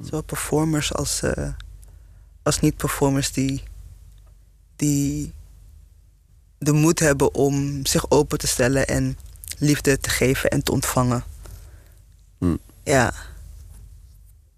Zowel 0.01 0.23
performers 0.23 0.95
als, 0.95 1.23
eh, 1.23 1.49
als 2.43 2.61
niet-performers 2.61 3.33
die, 3.33 3.63
die 4.77 5.33
de 6.59 6.73
moed 6.73 6.99
hebben 6.99 7.35
om 7.35 7.87
zich 7.87 8.11
open 8.11 8.39
te 8.39 8.47
stellen 8.47 8.87
en 8.87 9.19
liefde 9.59 9.99
te 9.99 10.11
geven 10.11 10.51
en 10.51 10.63
te 10.63 10.73
ontvangen. 10.73 11.25
Hm. 12.39 12.57
Ja, 12.83 13.13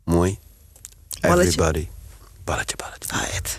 Mooi. 0.04 0.38
Balletje. 1.20 1.48
Everybody. 1.48 1.88
Balletje, 2.44 2.76
balletje. 2.76 3.12
Alright. 3.12 3.58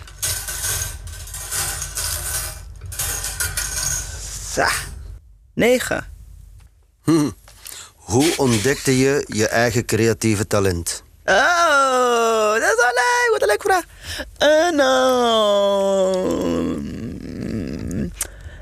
Zo. 4.52 4.66
Negen. 5.52 6.09
Hm. 7.04 7.30
Hoe 7.94 8.36
ontdekte 8.36 8.98
je 8.98 9.24
je 9.28 9.46
eigen 9.46 9.84
creatieve 9.84 10.46
talent? 10.46 11.02
Oh, 11.24 12.52
dat 12.52 12.62
is 12.62 12.76
wel 12.76 12.92
leuk. 12.94 13.28
Wat 13.30 13.42
een 13.42 13.46
leuke 13.46 13.68
vraag. 13.68 13.84
Eh, 14.38 14.70
nou... 14.76 16.40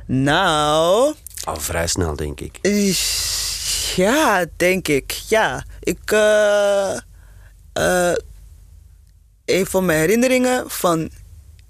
Nou... 0.07 1.15
Al 1.45 1.61
vrij 1.61 1.87
snel, 1.87 2.17
denk 2.17 2.41
ik. 2.41 2.59
Ja, 3.97 4.45
denk 4.57 4.89
ik. 4.89 5.11
Ja. 5.11 5.65
Ik... 5.81 6.13
eh, 7.73 8.13
een 9.45 9.67
van 9.67 9.85
mijn 9.85 9.99
herinneringen 9.99 10.71
van 10.71 11.11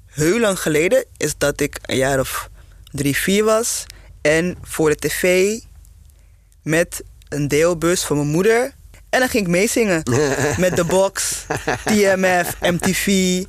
heel 0.06 0.38
lang 0.38 0.60
geleden... 0.60 1.04
is 1.16 1.34
dat 1.38 1.60
ik 1.60 1.78
een 1.82 1.96
jaar 1.96 2.20
of 2.20 2.48
drie, 2.90 3.16
vier 3.16 3.44
was... 3.44 3.84
en 4.20 4.58
voor 4.62 4.90
de 4.90 4.96
tv 4.96 5.58
met 6.68 7.02
een 7.28 7.48
deelbus 7.48 8.04
van 8.04 8.16
mijn 8.16 8.28
moeder... 8.28 8.72
en 9.10 9.20
dan 9.20 9.28
ging 9.28 9.44
ik 9.44 9.50
meezingen. 9.50 10.02
met 10.58 10.76
de 10.76 10.84
box, 10.84 11.44
TMF, 11.84 12.54
MTV... 12.60 13.42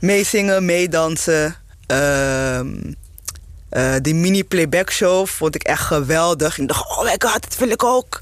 meezingen, 0.00 0.64
meedansen... 0.64 1.56
Ehm 1.86 2.92
eh, 3.74 3.94
die 4.02 4.14
mini-playback 4.14 4.90
show 4.90 5.26
vond 5.26 5.54
ik 5.54 5.62
echt 5.62 5.82
geweldig. 5.82 6.58
Ik 6.58 6.68
dacht, 6.68 6.88
oh 6.88 7.02
my 7.02 7.16
god, 7.18 7.42
dat 7.42 7.56
wil 7.56 7.68
ik 7.68 7.84
ook 7.84 8.20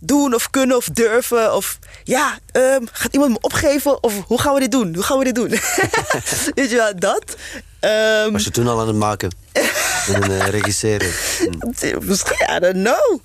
doen 0.00 0.34
of 0.34 0.50
kunnen 0.50 0.76
of 0.76 0.88
durven. 0.92 1.54
Of 1.54 1.78
ja, 2.04 2.38
ehm, 2.52 2.84
gaat 2.92 3.12
iemand 3.12 3.30
me 3.30 3.38
opgeven? 3.40 4.02
Of 4.02 4.14
hoe 4.26 4.40
gaan 4.40 4.54
we 4.54 4.60
dit 4.60 4.70
doen? 4.70 4.94
Hoe 4.94 5.04
gaan 5.04 5.18
we 5.18 5.24
dit 5.24 5.34
doen? 5.34 5.48
Weet 6.54 6.70
je 6.70 6.76
wel, 6.76 6.96
dat. 6.96 7.24
Ehm, 7.80 8.32
Was 8.32 8.44
je 8.44 8.50
toen 8.50 8.68
al 8.68 8.80
aan 8.80 8.86
het 8.86 8.96
maken? 8.96 9.34
en 10.14 10.22
eh, 10.22 10.48
regisseren? 10.48 11.10
Misschien, 12.00 12.46
I 12.56 12.58
don't 12.58 12.74
know. 12.74 13.20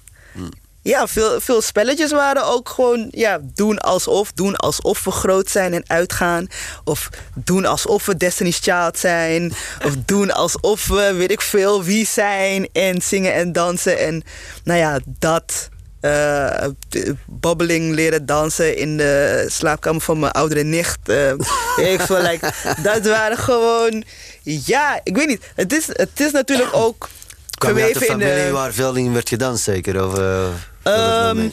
Ja, 0.82 1.08
veel, 1.08 1.42
veel 1.42 1.62
spelletjes 1.62 2.12
waren 2.12 2.46
ook 2.46 2.70
gewoon 2.70 3.08
ja, 3.12 3.40
doen 3.54 3.78
alsof. 3.80 4.32
Doen 4.32 4.56
alsof 4.56 5.04
we 5.04 5.12
groot 5.12 5.50
zijn 5.50 5.74
en 5.74 5.84
uitgaan. 5.88 6.48
Of 6.84 7.10
doen 7.36 7.66
alsof 7.66 8.06
we 8.06 8.18
Destiny's 8.18 8.60
Child 8.60 9.00
zijn. 9.00 9.54
Of 9.86 9.96
doen 10.06 10.32
alsof 10.32 10.88
we 10.88 11.14
weet 11.14 11.32
ik 11.32 11.42
veel 11.42 11.84
wie 11.84 12.06
zijn. 12.08 12.70
En 12.74 13.02
zingen 13.02 13.34
en 13.34 13.52
dansen. 13.52 14.00
En 14.00 14.24
nou 14.64 14.80
ja, 14.80 15.00
dat. 15.06 15.70
eh, 16.00 16.68
babbeling 17.26 17.94
leren 17.96 18.26
dansen 18.26 18.78
in 18.78 18.98
de 18.98 19.46
slaapkamer 19.48 20.02
van 20.02 20.20
mijn 20.20 20.32
oudere 20.32 20.64
nicht. 20.64 20.98
eh, 21.10 21.32
ik 21.94 22.02
voel 22.02 22.22
like, 22.22 22.52
dat 22.84 23.06
waren 23.06 23.38
gewoon. 23.38 24.04
Ja, 24.44 25.00
ik 25.04 25.16
weet 25.16 25.28
niet. 25.28 25.44
Het 25.56 25.74
is, 25.74 25.88
het 25.88 26.20
is 26.20 26.32
natuurlijk 26.32 26.70
ook 26.76 27.10
Kwam 27.72 27.84
uit 27.84 27.96
in 28.02 28.02
familie 28.02 28.44
de. 28.46 28.50
waar 28.52 28.74
veel 28.74 28.96
in 28.96 29.14
werd 29.14 29.30
gedanst, 29.30 29.64
zeker? 29.64 30.06
Of, 30.08 30.18
eh, 30.18 30.46
Ehm, 30.84 31.50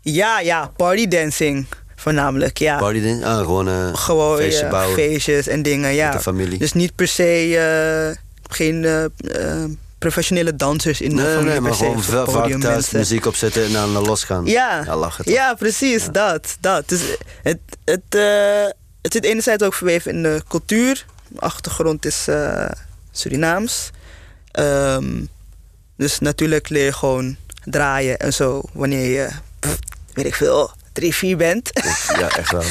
ja, 0.00 0.40
ja, 0.40 0.72
partydancing 0.76 1.66
voornamelijk. 1.96 2.58
Ja. 2.58 2.78
Ah, 2.78 3.38
gewoon 3.38 3.66
een 3.66 3.96
gewoon 3.96 4.36
feestje 4.36 4.64
ja, 4.64 4.70
bouwen 4.70 4.94
feestjes 4.96 5.46
en 5.46 5.62
dingen. 5.62 5.94
Ja. 5.94 6.04
met 6.06 6.12
de 6.16 6.22
familie. 6.22 6.58
Dus 6.58 6.72
niet 6.72 6.94
per 6.94 7.08
se. 7.08 7.56
eh, 8.12 8.16
geen 8.54 9.10
professionele 9.98 10.56
dansers 10.56 11.00
in 11.00 11.08
de 11.16 11.22
nee, 11.22 11.24
familie. 11.32 11.50
nee, 11.50 11.60
maar 11.60 11.74
gewoon 11.74 12.02
veel, 12.02 12.24
vaak 12.24 12.32
thuis 12.32 12.42
podiummensen. 12.42 12.98
muziek 12.98 13.26
opzetten 13.26 13.64
en 13.64 13.72
dan 13.72 13.90
losgaan. 13.92 14.46
Ja, 14.46 14.82
Ja, 14.84 14.96
lachen 14.96 15.24
toch? 15.24 15.34
ja 15.34 15.54
precies, 15.54 16.08
dat. 16.12 16.56
dat. 16.60 16.88
Dus 16.88 17.00
het, 17.42 17.58
het, 17.84 18.00
het 19.02 19.12
zit 19.12 19.24
enerzijds 19.24 19.62
ook 19.64 19.74
verweven 19.74 20.12
in 20.12 20.22
de 20.22 20.42
cultuur. 20.48 21.04
Mijn 21.28 21.40
achtergrond 21.42 22.06
is 22.06 22.26
Surinaams. 23.12 23.90
Ehm, 24.52 25.24
dus 25.96 26.18
natuurlijk 26.18 26.68
leer 26.68 26.84
je 26.84 26.92
gewoon 26.92 27.36
draaien 27.64 28.18
en 28.18 28.32
zo 28.32 28.62
wanneer 28.72 29.10
je, 29.10 29.28
pff, 29.58 29.78
weet 30.12 30.26
ik 30.26 30.34
veel, 30.34 30.70
drie, 30.92 31.14
vier 31.14 31.36
bent. 31.36 31.70
Ja, 32.18 32.28
echt 32.28 32.52
wel. 32.52 32.62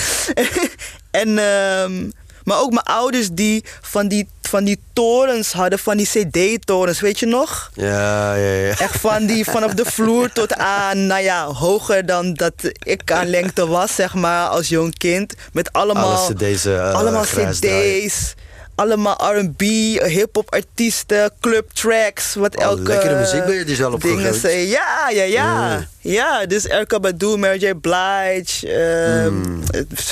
en, 1.22 1.38
ehm, 1.38 2.10
maar 2.44 2.60
ook 2.60 2.72
mijn 2.72 2.86
ouders 2.86 3.30
die 3.32 3.63
van 3.82 4.08
die, 4.08 4.28
van 4.42 4.63
die 4.63 4.80
torens 4.94 5.52
hadden, 5.52 5.80
van 5.80 5.98
die 5.98 6.08
cd-torens, 6.08 7.00
weet 7.00 7.20
je 7.20 7.26
nog? 7.26 7.72
Ja, 7.74 8.36
ja, 8.36 8.52
ja. 8.52 8.78
Echt 8.78 9.00
van 9.00 9.26
die 9.26 9.46
vanaf 9.46 9.74
de 9.74 9.86
vloer 9.86 10.32
tot 10.32 10.54
aan, 10.54 11.08
nou 11.08 11.22
ja, 11.22 11.46
hoger 11.46 12.06
dan 12.06 12.34
dat 12.34 12.54
ik 12.80 13.12
aan 13.12 13.30
lengte 13.30 13.68
was, 13.68 13.96
zeg 13.96 14.13
maar, 14.13 14.48
als 14.48 14.68
jong 14.68 14.98
kind. 14.98 15.34
Met 15.54 15.74
allemaal, 15.74 16.18
Alles 16.18 16.38
deze 16.38 16.70
uh, 16.70 16.94
allemaal 16.94 17.24
cd's, 17.24 18.34
allemaal 18.80 19.18
R&B, 19.36 19.62
hip-hop 20.04 20.54
artiesten, 20.54 21.32
club 21.39 21.70
tracks, 21.74 22.36
wat 22.36 22.56
Oh, 22.58 22.63
elke... 22.63 22.82
lekkere 22.82 23.20
muziek 23.20 23.46
ben 23.46 23.56
je 23.56 23.65
dus 23.65 23.84
al 23.84 24.00
dingen. 24.00 24.68
Ja, 24.68 25.10
ja, 25.10 25.24
ja. 25.24 25.24
Ja. 25.24 25.88
Ja, 26.02 26.46
dus 26.46 26.63
Erika 26.68 27.00
Badu, 27.00 27.38
Mary 27.38 27.60
J. 27.65 27.74
Blige, 27.74 28.68
ehm 28.68 29.34
Mm. 29.34 29.63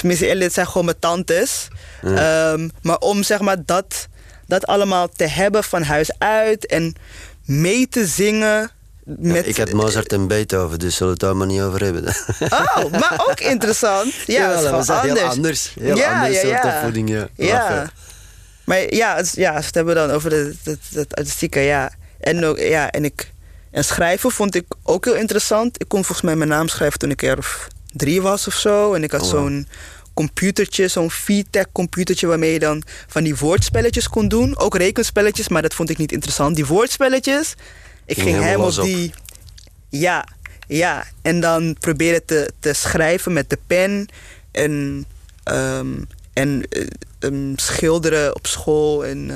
Missy 0.04 0.26
Elliott 0.26 0.54
zijn 0.54 0.68
gewoon 0.68 0.86
mijn 0.86 1.00
tantes. 1.00 1.68
Ehm, 2.04 2.70
maar 2.82 2.98
om 2.98 3.24
zeg 3.24 3.40
maar 3.40 3.58
dat, 3.66 4.08
dat 4.48 4.66
allemaal 4.68 5.10
te 5.16 5.24
hebben 5.28 5.64
van 5.64 5.84
huis 5.84 6.12
uit 6.18 6.66
en 6.66 6.96
mee 7.46 7.88
te 7.88 8.06
zingen. 8.06 8.72
Ja, 9.06 9.14
Met, 9.34 9.48
ik 9.48 9.58
had 9.58 9.72
Mozart 9.72 10.14
en 10.14 10.28
Beethoven, 10.28 10.80
dus 10.80 10.96
zullen 10.96 11.14
we 11.14 11.20
het 11.20 11.28
daar 11.30 11.36
maar 11.38 11.48
niet 11.48 11.62
over 11.62 11.84
hebben. 11.84 12.04
Oh, 12.78 12.92
maar 12.92 13.22
ook 13.30 13.40
interessant. 13.40 14.14
Ja, 14.26 14.48
dat 14.62 14.64
is 14.82 14.90
echt 14.90 14.90
anders. 14.90 15.20
heel 15.20 15.28
anders. 15.30 15.72
Heel 15.80 15.96
Ja, 15.98 16.14
andere 16.14 16.34
soort 16.34 16.64
ja. 17.36 17.90
Maar 18.68 18.94
ja, 18.94 19.16
het, 19.16 19.34
ja, 19.36 19.54
we 19.54 19.66
het 19.66 19.76
hebben 19.76 19.96
dan 19.96 20.12
over 20.12 20.32
het, 20.32 20.56
het, 20.64 20.80
het 20.94 21.16
artistieke, 21.16 21.60
ja. 21.60 21.92
En, 22.20 22.46
ook, 22.46 22.60
ja, 22.60 22.92
en, 22.92 23.06
ik, 23.06 23.32
en 23.72 23.84
schrijven 23.84 24.32
vond 24.32 24.56
ik 24.56 24.66
ook 24.84 25.06
heel 25.06 25.16
interessant. 25.16 25.82
Ik 25.82 25.88
kon 25.88 26.04
volgens 26.04 26.26
mij 26.26 26.36
mijn 26.36 26.50
naam 26.50 26.68
schrijven 26.68 27.00
toen 27.00 27.10
ik 27.10 27.22
er 27.24 27.38
of 27.38 27.68
drie 27.94 28.22
was 28.22 28.48
of 28.48 28.54
zo. 28.54 28.94
En 28.94 29.04
ik 29.04 29.12
had 29.12 29.22
Oh, 29.22 29.32
wow. 29.32 29.40
zo'n 29.40 29.68
computertje, 30.14 30.88
zo'n 30.88 31.12
VTech 31.12 31.66
computertje 31.72 32.28
waarmee 32.28 32.52
je 32.54 32.60
dan 32.60 32.84
van 33.08 33.24
die 33.24 33.36
woordspelletjes 33.36 34.10
kon 34.10 34.28
doen. 34.28 34.58
Ook 34.58 34.78
rekenspelletjes, 34.78 35.48
maar 35.50 35.62
dat 35.62 35.74
vond 35.74 35.90
ik 35.90 35.98
niet 35.98 36.12
interessant. 36.12 36.56
Die 36.56 36.66
woordspelletjes, 36.66 37.56
ik 38.06 38.16
Ging 38.16 38.30
ging 38.30 38.44
helemaal 38.44 38.68
op. 38.68 38.84
die... 38.84 39.14
Ja, 39.90 40.28
ja. 40.68 41.06
En 41.22 41.40
dan 41.40 41.76
proberen 41.80 42.26
te, 42.26 42.52
te 42.60 42.74
schrijven 42.74 43.34
met 43.34 43.50
de 43.50 43.58
pen. 43.68 44.08
En, 44.52 45.06
ehm, 45.44 45.94
en 46.38 46.64
eh, 46.70 46.88
ehm, 47.20 47.54
schilderen 47.56 48.36
op 48.36 48.48
school 48.48 49.06
en 49.06 49.30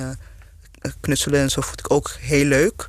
eh, 0.81 0.91
knutselen 0.99 1.39
en 1.39 1.49
zo 1.49 1.61
vond 1.61 1.79
ik 1.79 1.91
ook 1.91 2.11
heel 2.19 2.45
leuk. 2.45 2.87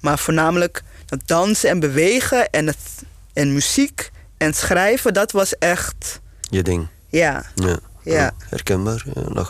Maar 0.00 0.18
voornamelijk 0.18 0.82
dat 1.06 1.20
dansen 1.26 1.70
en 1.70 1.80
bewegen 1.80 2.50
en, 2.50 2.66
het, 2.66 3.04
en 3.32 3.52
muziek 3.52 4.10
en 4.36 4.54
schrijven, 4.54 5.14
dat 5.14 5.32
was 5.32 5.58
echt... 5.58 6.20
Je 6.40 6.62
ding. 6.62 6.86
Ja, 7.08 7.44
Ja. 7.54 7.78
Ja. 8.02 8.32
herkenbaar. 8.48 9.04
Ja. 9.14 9.44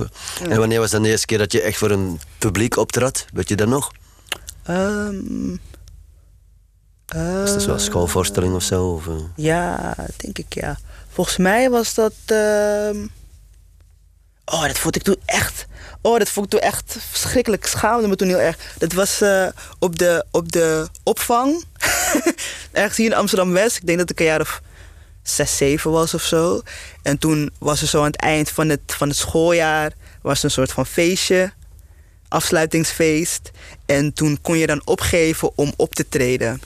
En 0.49 0.59
wanneer 0.59 0.81
was 0.81 0.91
dan 0.91 1.03
de 1.03 1.09
eerste 1.09 1.27
keer 1.27 1.39
dat 1.39 1.53
je 1.53 1.61
echt 1.63 1.79
voor 1.79 1.91
een 1.91 2.21
publiek 2.39 2.77
optrad? 2.77 3.27
Weet 3.33 3.49
je 3.49 3.57
dat 3.57 3.69
nog? 3.69 3.93
Ehm 4.63 5.57
Was 7.15 7.53
dat 7.53 7.65
wel 7.65 7.75
een 7.75 7.81
eh, 7.81 7.87
schoolvoorstelling 7.87 8.55
of 8.55 8.63
zo? 8.63 8.87
Of? 8.87 9.09
Ja, 9.37 9.95
denk 10.17 10.39
ik 10.39 10.55
ja. 10.55 10.79
Volgens 11.09 11.37
mij 11.37 11.71
was 11.71 11.95
dat. 11.95 12.15
ehm, 12.27 13.07
Oh, 14.51 14.63
dat 14.67 14.79
vond 14.79 14.97
ik 14.97 15.03
toen 15.03 15.21
echt. 15.25 15.67
Oh, 16.03 16.19
dat 16.19 16.29
vond 16.29 16.47
ik 16.47 16.53
toen 16.53 16.71
echt 16.71 16.97
verschrikkelijk. 17.11 17.63
Ik 17.63 17.69
schaamde 17.69 18.09
me 18.09 18.17
toen 18.17 18.29
heel 18.29 18.41
erg. 18.41 18.57
Dat 18.79 18.93
was 18.93 19.21
eh, 19.21 19.47
op, 19.79 19.99
de, 19.99 20.25
op 20.31 20.53
de 20.53 20.89
opvang. 21.03 21.65
Ergens 22.73 22.97
hier 22.97 23.07
in 23.07 23.17
Amsterdam 23.17 23.53
West. 23.53 23.77
Ik 23.77 23.87
denk 23.87 23.99
dat 23.99 24.11
ik 24.11 24.19
een 24.19 24.25
jaar 24.25 24.41
of 24.41 24.63
zes, 25.23 25.57
zeven 25.57 25.91
was 25.91 26.15
of 26.15 26.23
zo. 26.23 26.63
En 27.03 27.19
toen 27.19 27.51
was 27.59 27.83
er 27.83 27.89
zo 27.89 27.99
aan 27.99 28.07
het 28.07 28.21
eind 28.21 28.51
van 28.51 28.69
het, 28.69 28.81
van 28.87 29.09
het 29.09 29.17
schooljaar. 29.17 29.93
Was 30.23 30.43
een 30.43 30.51
soort 30.51 30.73
van 30.73 30.87
feestje. 30.87 31.53
Afsluitingsfeest. 32.29 33.51
En 33.87 34.13
toen 34.13 34.39
kon 34.43 34.59
je 34.59 34.67
dan 34.67 34.83
opgeven 34.85 35.51
om 35.55 35.73
op 35.77 35.95
te 35.95 36.09
treden. 36.09 36.61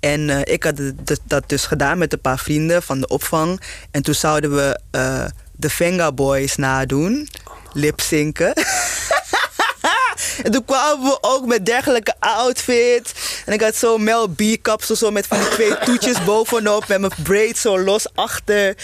En 0.00 0.30
eh, 0.30 0.54
ik 0.54 0.62
had 0.62 0.80
dat 1.24 1.48
dus 1.48 1.66
gedaan 1.66 1.98
met 1.98 2.12
een 2.12 2.20
paar 2.20 2.38
vrienden 2.38 2.82
van 2.82 3.00
de 3.00 3.08
opvang. 3.08 3.60
En 3.90 4.02
toen 4.02 4.14
zouden 4.14 4.54
we 4.54 4.80
eh, 4.90 5.24
de 5.58 5.70
Venga 5.70 6.12
Boys 6.12 6.56
nadoen. 6.56 7.28
Lipzinken. 7.72 8.52
en 10.44 10.52
toen 10.52 10.64
kwamen 10.64 11.04
we 11.04 11.18
ook 11.20 11.46
met 11.46 11.66
dergelijke 11.66 12.14
outfits. 12.18 13.12
En 13.46 13.52
ik 13.52 13.60
had 13.60 13.76
zo'n 13.76 14.04
Mel 14.04 14.28
B-kapsel 14.28 14.96
zo 14.96 15.10
met 15.10 15.26
van 15.26 15.38
die 15.38 15.48
twee 15.48 15.78
toetjes 15.84 16.24
bovenop. 16.24 16.88
Met 16.88 17.00
mijn 17.00 17.12
braid 17.22 17.58
zo 17.58 17.78
los 17.78 18.06
achter. 18.14 18.76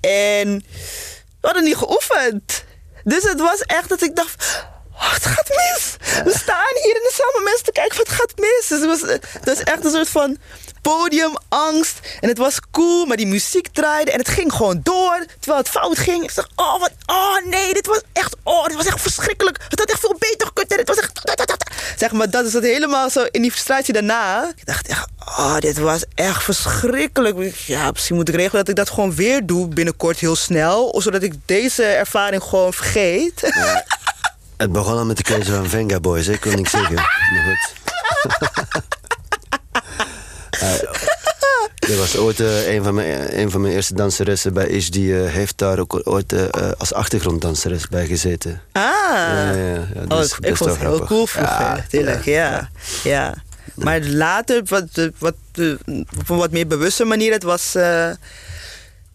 En 0.00 0.64
we 1.40 1.46
hadden 1.46 1.64
niet 1.64 1.76
geoefend. 1.76 2.64
Dus 3.04 3.22
het 3.22 3.40
was 3.40 3.60
echt 3.60 3.88
dat 3.88 4.02
ik 4.02 4.16
dacht... 4.16 4.66
Oh, 4.94 5.12
het 5.12 5.26
gaat 5.26 5.48
mis. 5.48 5.96
We 6.24 6.38
staan 6.38 6.82
hier 6.82 6.96
en 6.96 7.02
er 7.04 7.12
samen 7.12 7.42
mensen 7.44 7.64
te 7.64 7.72
kijken. 7.72 7.96
Wat 7.96 8.08
gaat 8.08 8.32
mis? 8.36 8.66
Dus 8.68 8.80
het 8.80 8.86
was, 8.86 9.00
het 9.32 9.44
was 9.44 9.62
echt 9.62 9.84
een 9.84 9.90
soort 9.90 10.08
van 10.08 10.38
podiumangst. 10.82 11.98
En 12.20 12.28
het 12.28 12.38
was 12.38 12.58
cool, 12.70 13.06
maar 13.06 13.16
die 13.16 13.26
muziek 13.26 13.68
draaide. 13.72 14.10
En 14.10 14.18
het 14.18 14.28
ging 14.28 14.52
gewoon 14.52 14.80
door. 14.82 15.26
Terwijl 15.38 15.62
het 15.62 15.70
fout 15.70 15.98
ging. 15.98 16.22
Ik 16.22 16.34
dacht, 16.34 16.50
oh, 16.56 16.80
wat, 16.80 16.90
oh 17.06 17.44
nee, 17.44 17.74
dit 17.74 17.86
was 17.86 18.00
echt, 18.12 18.36
oh, 18.42 18.66
dit 18.66 18.76
was 18.76 18.86
echt 18.86 19.00
verschrikkelijk. 19.00 19.58
Het 19.68 19.78
had 19.78 19.90
echt 19.90 20.00
veel 20.00 20.16
beter 20.18 20.46
gekund. 20.46 20.72
En 20.72 20.78
het 20.78 20.88
was 20.88 20.96
echt, 20.96 21.22
zeg 21.96 22.12
maar, 22.12 22.30
dat 22.30 22.46
is 22.46 22.52
het 22.52 22.64
helemaal 22.64 23.10
zo 23.10 23.26
in 23.30 23.42
die 23.42 23.50
frustratie 23.50 23.92
daarna. 23.92 24.52
Ik 24.56 24.66
dacht 24.66 24.88
echt, 24.88 25.08
oh, 25.24 25.58
dit 25.58 25.78
was 25.78 26.04
echt 26.14 26.42
verschrikkelijk. 26.42 27.54
Ja, 27.54 27.90
misschien 27.90 28.16
moet 28.16 28.28
ik 28.28 28.34
regelen 28.34 28.64
dat 28.64 28.68
ik 28.68 28.76
dat 28.76 28.90
gewoon 28.90 29.14
weer 29.14 29.46
doe 29.46 29.68
binnenkort 29.68 30.18
heel 30.18 30.36
snel. 30.36 31.00
Zodat 31.00 31.22
ik 31.22 31.34
deze 31.44 31.84
ervaring 31.84 32.42
gewoon 32.42 32.72
vergeet. 32.72 33.52
Het 34.56 34.72
begon 34.72 34.98
al 34.98 35.04
met 35.04 35.16
de 35.16 35.22
keuze 35.22 35.52
van 35.54 35.68
Venga 35.68 36.00
Boys, 36.00 36.28
ik 36.28 36.40
kon 36.40 36.54
niks 36.54 36.70
zeggen. 36.70 36.94
Maar 36.94 37.44
goed. 37.44 37.76
Eh, 40.58 40.72
er 41.78 41.87
was 41.98 42.16
ooit 42.16 42.40
eh, 42.40 42.74
een, 42.74 42.82
van 42.84 42.94
mijn, 42.94 43.38
een 43.38 43.50
van 43.50 43.60
mijn 43.60 43.74
eerste 43.74 43.94
danseressen 43.94 44.52
bij 44.52 44.66
Ish, 44.68 44.88
die 44.88 45.22
eh, 45.24 45.30
heeft 45.32 45.58
daar 45.58 45.78
ook 45.78 46.00
ooit 46.04 46.32
eh, 46.32 46.44
eh, 46.44 46.72
als 46.78 46.92
achtergronddanseres 46.92 47.88
bij 47.88 48.06
gezeten. 48.06 48.60
Ah. 48.72 48.82
Ja, 48.82 49.50
ja, 49.52 49.72
ja, 49.74 49.80
oh, 49.80 50.02
ik, 50.02 50.08
dat 50.08 50.36
ik 50.40 50.44
is 50.50 50.58
vond 50.58 50.70
het 50.70 50.78
heel 50.80 51.04
cool 51.06 51.26
vroeger, 51.26 51.60
Ja, 51.60 51.74
natuurlijk. 51.76 52.24
Ja, 52.24 52.70
ja. 53.04 53.34
Maar 53.74 54.00
later, 54.00 54.62
wat, 54.64 55.10
wat, 55.18 55.34
op 56.18 56.28
een 56.28 56.36
wat 56.36 56.50
meer 56.50 56.66
bewuste 56.66 57.04
manier, 57.04 57.32
het 57.32 57.42
was 57.42 57.74
eh, 57.74 58.10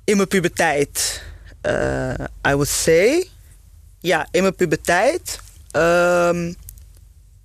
in 0.04 0.16
mijn 0.16 0.28
puberteit. 0.28 1.22
eh, 1.62 2.14
I 2.48 2.54
would 2.54 2.68
say. 2.68 3.28
Ja, 4.00 4.28
in 4.32 4.42
mijn 4.42 4.56
puberteit. 4.56 5.40
Ehm, 5.72 6.54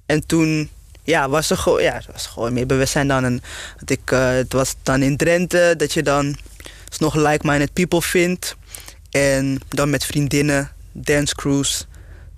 en 0.07 0.27
toen 0.27 0.71
ja, 1.09 1.29
was 1.29 1.51
er 1.51 1.57
gewoon, 1.57 1.83
ja, 1.83 1.95
er 1.95 2.09
was 2.13 2.27
gewoon 2.27 2.53
meer 2.53 2.67
bewustzijn 2.67 3.09
dan. 3.09 3.25
En 3.25 3.43
dat 3.79 3.91
ik, 3.91 4.11
eh, 4.11 4.31
het 4.31 4.53
was 4.53 4.75
dan 4.83 5.03
in 5.03 5.17
Drenthe 5.17 5.75
dat 5.77 5.93
je 5.93 6.03
dan 6.03 6.37
nog 6.99 7.15
like-minded 7.15 7.73
people 7.73 8.03
vindt. 8.03 8.57
En 9.11 9.61
dan 9.69 9.91
met 9.91 10.05
vriendinnen 10.05 10.71
dance 10.93 11.35
crews 11.35 11.87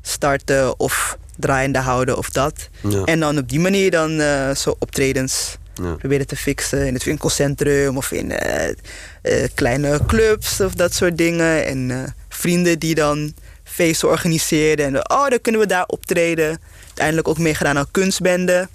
starten 0.02 0.78
of 0.78 1.18
draaiende 1.36 1.78
houden 1.78 2.16
of 2.18 2.30
dat. 2.30 2.68
Ja. 2.88 3.04
En 3.04 3.20
dan 3.20 3.38
op 3.38 3.48
die 3.48 3.60
manier 3.60 3.90
dan 3.90 4.20
eh, 4.20 4.54
zo 4.54 4.76
optredens 4.78 5.58
Ja. 5.74 5.94
proberen 5.94 6.26
te 6.26 6.36
fixen 6.36 6.86
in 6.86 6.94
het 6.94 7.04
winkelcentrum 7.04 7.96
of 7.96 8.12
in 8.12 8.32
eh, 8.32 9.44
kleine 9.54 10.00
clubs 10.06 10.60
of 10.60 10.74
dat 10.74 10.94
soort 10.94 11.18
dingen. 11.18 11.64
En 11.66 12.14
vrienden 12.28 12.78
die 12.78 12.94
dan 12.94 13.34
feesten 13.64 14.08
organiseerden. 14.08 14.86
En 14.86 15.10
oh, 15.10 15.28
dan 15.28 15.40
kunnen 15.40 15.60
we 15.60 15.66
daar 15.66 15.86
optreden. 15.86 16.58
Uiteindelijk 17.00 17.28
ook 17.28 17.38
meegedaan 17.44 17.78
aan 17.78 17.86
kunstbenden. 17.90 18.68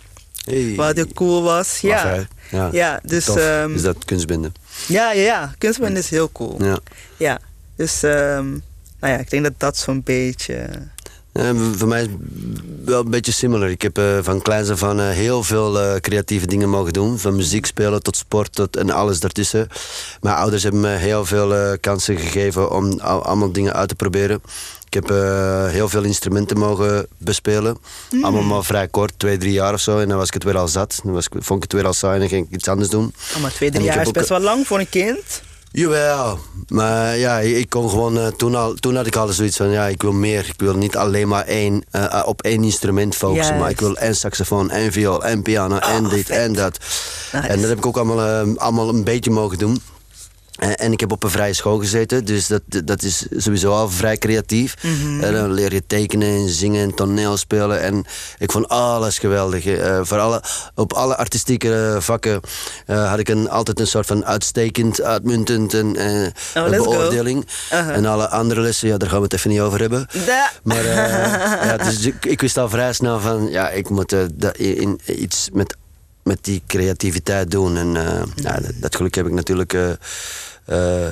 Hey. 0.46 0.74
Wat 0.76 0.96
heel 0.96 1.08
cool 1.14 1.44
was. 1.44 1.80
Ja. 1.80 2.26
Ja. 2.52 2.70
Ja, 2.72 3.00
dus 3.04 3.28
ehm, 3.36 3.74
is 3.74 3.82
dat 3.82 4.06
kunstbinden? 4.06 4.54
ja, 4.88 5.12
ja, 5.12 5.22
ja. 5.22 5.54
Kunstband 5.58 5.98
is 5.98 6.10
heel 6.10 6.32
cool. 6.32 6.64
Ja. 6.64 6.80
Ja. 7.18 7.40
Dus 7.76 8.04
ehm, 8.04 8.50
nou 9.00 9.14
ja, 9.14 9.18
ik 9.18 9.30
denk 9.30 9.44
dat 9.44 9.54
dat 9.58 9.78
zo'n 9.78 10.02
beetje. 10.04 10.68
Eh, 11.32 11.50
voor 11.76 11.88
mij 11.88 12.02
is 12.02 12.08
het 12.08 12.20
wel 12.86 13.00
een 13.02 13.10
beetje 13.10 13.32
similar. 13.32 13.70
Ik 13.70 13.82
heb 13.82 13.98
eh, 13.98 14.18
van 14.22 14.42
kleins 14.42 14.70
af 14.70 14.84
aan 14.84 15.00
eh, 15.00 15.10
heel 15.10 15.44
veel 15.44 15.80
eh, 15.80 15.96
creatieve 16.00 16.48
dingen 16.48 16.70
mogen 16.70 16.94
doen. 16.94 17.20
Van 17.20 17.36
muziek 17.36 17.66
spelen 17.66 18.04
tot 18.04 18.18
sport 18.18 18.52
tot, 18.56 18.76
en 18.76 18.90
alles 18.90 19.20
daartussen. 19.20 19.68
Mijn 20.22 20.36
ouders 20.36 20.64
hebben 20.64 20.82
me 20.82 20.90
heel 20.90 21.26
veel 21.26 21.78
kansen 21.80 22.18
gegeven 22.18 22.72
om 22.72 23.00
al- 23.00 23.24
allemaal 23.26 23.52
dingen 23.52 23.74
uit 23.74 23.90
te 23.90 23.96
proberen. 23.96 24.42
Ik 24.96 25.02
heb 25.08 25.18
eh, 25.18 25.68
heel 25.68 25.90
veel 25.90 26.04
instrumenten 26.04 26.58
mogen 26.58 27.08
bespelen. 27.18 27.78
Allemaal 28.22 28.42
maar 28.44 28.64
vrij 28.64 28.88
kort, 28.88 29.14
twee, 29.18 29.38
drie 29.38 29.52
jaar 29.52 29.74
of 29.74 29.80
zo. 29.80 30.00
En 30.00 30.08
dan 30.08 30.18
was 30.18 30.28
ik 30.28 30.34
het 30.34 30.44
weer 30.44 30.58
al 30.58 30.68
zat. 30.68 31.00
Dan 31.04 31.14
was 31.14 31.26
ik, 31.26 31.32
vond 31.40 31.64
ik 31.64 31.72
het 31.72 31.82
weer 31.82 31.86
al 31.90 31.94
saai 31.94 32.14
en 32.14 32.20
dan 32.20 32.30
ging 32.30 32.46
ik 32.48 32.54
iets 32.54 32.68
anders 32.68 32.90
doen. 32.90 33.14
Oh, 33.36 33.42
maar 33.42 33.52
twee, 33.52 33.72
drie 33.72 33.84
jaar 33.84 34.02
is 34.02 34.08
ook- 34.08 34.14
best 34.14 34.30
wel 34.30 34.40
lang 34.40 34.68
voor 34.68 34.80
een 34.80 34.90
kind. 34.90 35.42
Jawel, 35.72 36.40
maar 36.68 37.18
ja, 37.18 37.40
ik 37.40 37.70
kon 37.70 37.90
gewoon, 37.90 38.18
eh, 38.20 38.28
toen, 38.28 38.56
al, 38.56 38.74
toen 38.74 38.96
had 38.96 39.06
ik 39.08 39.16
al 39.16 39.28
zoiets 39.28 39.58
van, 39.58 39.70
ja, 39.70 39.86
ik 39.86 40.02
wil 40.02 40.12
meer. 40.14 40.46
Ik 40.48 40.54
wil 40.60 40.76
niet 40.76 40.96
alleen 40.98 41.28
maar 41.28 41.46
één, 41.46 41.84
eh, 41.92 42.22
op 42.26 42.42
één 42.42 42.64
instrument 42.64 43.16
focussen, 43.16 43.58
maar 43.58 43.70
ik 43.70 43.80
wil 43.80 43.98
en 43.98 44.16
saxofoon, 44.16 44.70
en 44.72 44.92
viool, 44.92 45.24
en 45.26 45.42
piano, 45.42 45.78
en 45.78 46.04
dit, 46.04 46.26
vet. 46.26 46.38
en 46.38 46.54
dat. 46.54 46.78
Nice. 47.34 47.48
En 47.48 47.60
dat 47.60 47.70
heb 47.70 47.78
ik 47.78 47.86
ook 47.86 47.98
allemaal, 47.98 48.58
allemaal 48.58 48.90
een 48.90 49.04
beetje 49.04 49.32
mogen 49.32 49.58
doen. 49.58 49.82
Eh, 50.56 50.70
En 50.76 50.92
ik 50.92 51.00
heb 51.00 51.12
op 51.12 51.24
een 51.24 51.30
vrije 51.30 51.54
school 51.54 51.78
gezeten, 51.80 52.26
dus 52.26 52.48
dat, 52.48 52.62
dat 52.86 53.04
is 53.04 53.26
sowieso 53.38 53.72
al 53.72 53.90
vrij 53.90 54.18
creatief. 54.18 54.76
En 55.22 55.34
dan 55.34 55.52
leer 55.54 55.74
je 55.74 55.84
tekenen 55.88 56.28
en 56.28 56.50
zingen 56.50 56.84
en 56.84 56.94
toneel 56.94 57.38
spelen. 57.38 57.82
En 57.82 58.06
ik 58.38 58.52
vond 58.52 58.68
alles 58.68 59.18
geweldig. 59.20 59.66
Eh, 59.66 60.00
voor 60.04 60.20
alle, 60.20 60.44
op 60.76 60.94
alle 60.94 61.18
artistieke 61.18 61.74
eh, 61.96 62.02
vakken 62.02 62.40
eh, 62.86 63.10
had 63.10 63.20
ik 63.20 63.30
een, 63.30 63.50
altijd 63.50 63.80
een 63.80 63.88
soort 63.88 64.06
van 64.06 64.26
uitstekend, 64.26 65.02
uitmuntend 65.02 65.74
en, 65.74 65.96
eh, 65.96 66.64
Oh, 66.64 66.70
beoordeling. 66.70 67.46
Uh-huh. 67.74 67.96
En 67.96 68.06
alle 68.06 68.28
andere 68.30 68.62
lessen, 68.62 68.88
ja, 68.88 68.98
daar 68.98 69.10
gaan 69.10 69.18
we 69.18 69.24
het 69.24 69.34
even 69.34 69.50
niet 69.50 69.60
over 69.60 69.80
hebben. 69.80 70.08
Da. 70.26 70.52
Maar 70.64 70.86
eh, 70.86 71.68
ja, 71.70 71.78
dus 71.78 72.06
ik, 72.12 72.26
ik 72.26 72.42
wist 72.42 72.58
al 72.58 72.70
vrij 72.70 72.94
snel 72.94 73.20
van, 73.20 73.48
ja, 73.50 73.70
ik 73.70 73.90
moet 73.90 74.14
eh, 74.14 74.22
in, 74.54 75.00
iets 75.06 75.50
met, 75.54 75.76
met 76.26 76.44
die 76.44 76.62
creativiteit 76.68 77.52
doen. 77.52 77.78
En 77.78 77.96
eh, 77.96 78.24
ja, 78.36 78.60
dat, 78.60 78.72
dat 78.76 78.96
geluk 78.96 79.16
heb 79.16 79.26
ik 79.26 79.32
natuurlijk, 79.32 79.74
eh, 79.74 79.92
eh, 80.66 81.12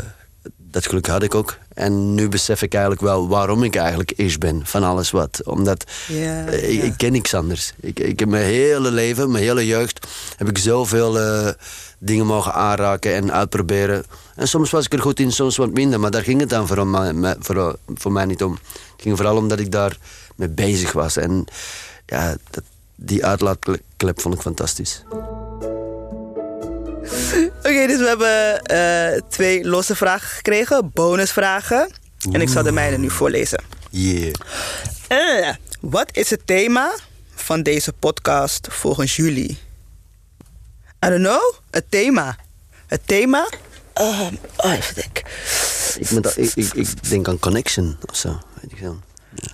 dat 0.58 0.88
geluk 0.88 1.08
had 1.08 1.23
ik 1.23 1.36
ook. 1.36 1.58
En 1.73 2.13
nu 2.13 2.30
besef 2.30 2.62
ik 2.62 2.73
eigenlijk 2.73 3.04
wel 3.04 3.28
waarom 3.28 3.63
ik 3.63 3.76
eigenlijk 3.76 4.12
is 4.12 4.38
ben 4.38 4.62
van 4.65 4.84
alles 4.84 5.12
wat. 5.12 5.41
Omdat 5.43 5.82
ik, 5.82 6.15
ja. 6.15 6.45
ik 6.45 6.93
ken 6.97 7.12
niks 7.12 7.34
anders. 7.34 7.73
Ik, 7.80 7.99
ik 7.99 8.19
heb 8.19 8.30
mijn 8.30 8.45
hele 8.45 8.91
leven, 8.91 9.32
mijn 9.32 9.43
hele 9.43 9.65
jeugd, 9.65 10.08
heb 10.38 10.49
ik 10.49 10.58
zoveel 10.58 11.19
eh, 11.19 11.49
dingen 11.99 12.26
mogen 12.26 12.54
aanraken 12.54 13.13
en 13.13 13.32
uitproberen. 13.32 14.04
En 14.36 14.47
soms 14.47 14.71
was 14.71 14.86
ik 14.86 14.93
er 14.93 15.02
goed 15.02 15.19
in, 15.19 15.32
soms 15.32 15.58
wat 15.58 15.73
minder. 15.73 15.99
Maar 15.99 16.12
daar 16.12 16.23
ging 16.23 16.39
het 16.39 16.49
dan 16.49 16.67
voor, 16.67 16.88
mij- 16.88 17.36
voor, 17.39 17.78
voor 17.95 18.12
mij 18.12 18.26
niet 18.26 18.43
om. 18.43 18.52
Het 18.52 19.02
ging 19.02 19.17
vooral 19.17 19.38
omdat 19.38 19.60
ik 19.60 19.71
daar 19.71 19.97
mee 20.36 20.49
bezig 20.49 20.91
was. 20.91 21.17
En 21.17 21.45
ja, 22.06 22.36
dat, 22.49 22.63
die 22.95 23.25
uitlaatklep 23.25 24.21
vond 24.21 24.36
ik 24.36 24.41
fantastisch. 24.41 25.03
Oké, 27.67 27.88
dus 27.88 27.97
we 27.97 28.08
hebben 28.08 28.62
eh, 28.62 29.21
twee 29.29 29.65
losse 29.65 29.95
vragen 29.95 30.27
gekregen, 30.27 30.91
bonusvragen. 30.93 31.89
En 32.32 32.41
ik 32.41 32.49
zal 32.49 32.63
de 32.63 32.71
mijne 32.71 32.97
nu 32.97 33.10
voorlezen. 33.10 33.63
Yeah. 33.89 34.34
Eh, 35.08 35.53
wat 35.79 36.10
is 36.12 36.29
het 36.29 36.47
thema 36.47 36.93
van 37.36 37.63
deze 37.63 37.93
podcast 37.93 38.67
volgens 38.69 39.15
jullie? 39.15 39.58
I 41.06 41.10
don't 41.10 41.23
know. 41.23 41.53
Het 41.71 41.86
thema. 41.89 42.38
Het 42.88 43.01
thema? 43.06 43.49
Ehm, 43.93 44.34
oh, 44.58 44.73
even 44.73 44.95
denken. 44.95 45.23
Ik, 46.36 46.51
ik, 46.56 46.73
ik, 46.73 47.10
denk 47.10 47.27
aan 47.27 47.39
connection 47.39 47.97
of 48.06 48.15
zo. 48.15 48.39
Weet 48.62 48.71
ik 48.71 48.77
wel. 48.77 48.99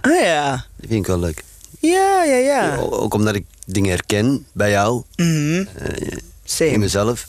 Oh 0.02 0.22
ja. 0.22 0.66
Die 0.76 0.88
vind 0.88 1.02
ik 1.02 1.08
wel 1.08 1.20
leuk. 1.20 1.44
Ja, 1.80 2.24
ja, 2.24 2.36
ja. 2.36 2.78
Ook 2.78 3.14
omdat 3.14 3.36
ik 3.36 3.46
dingen 3.66 3.90
herken 3.90 4.48
bij 4.52 4.70
jou, 4.70 5.04
eh, 5.16 6.72
in 6.74 6.80
mezelf. 6.80 7.28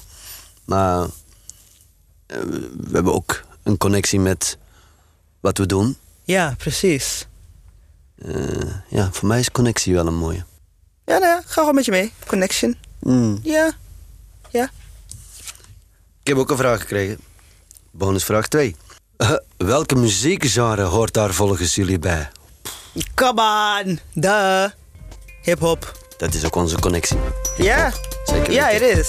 Maar 0.65 1.03
eh, 2.27 2.41
we 2.77 2.91
hebben 2.93 3.15
ook 3.15 3.45
een 3.63 3.77
connectie 3.77 4.21
met 4.21 4.59
wat 5.41 5.59
we 5.59 5.67
doen. 5.67 5.97
Ja, 6.25 6.55
precies. 6.59 7.27
Eh, 8.15 8.73
ja, 8.89 9.09
voor 9.13 9.29
mij 9.29 9.39
is 9.39 9.51
connectie 9.51 9.95
wel 9.95 10.07
een 10.07 10.19
mooie. 10.19 10.45
Ja, 11.05 11.19
nou 11.19 11.25
ja, 11.25 11.43
ga 11.47 11.61
gewoon 11.61 11.75
met 11.75 11.85
je 11.85 11.91
mee. 11.91 12.13
Connection. 12.27 12.77
Mm. 13.01 13.39
Ja. 13.43 13.73
Ja. 14.51 14.71
Ik 16.21 16.27
heb 16.27 16.37
ook 16.37 16.51
een 16.51 16.57
vraag 16.57 16.81
gekregen. 16.81 17.19
Bonusvraag 17.91 18.49
2. 18.49 18.77
welke 19.57 19.95
muziekgenre 19.95 20.83
hoort 20.83 21.13
daar 21.15 21.35
volgens 21.35 21.75
jullie 21.75 21.99
bij? 21.99 22.31
Come 23.15 23.41
on. 23.85 23.99
Duh. 24.15 24.69
Hip-hop. 25.43 25.93
Dat 26.17 26.35
is 26.35 26.45
ook 26.45 26.57
onze 26.57 26.79
connectie. 26.79 27.19
Ja. 27.57 27.93
Zeker 28.25 28.53
Ja, 28.53 28.67
het 28.67 28.83
is. 28.83 29.09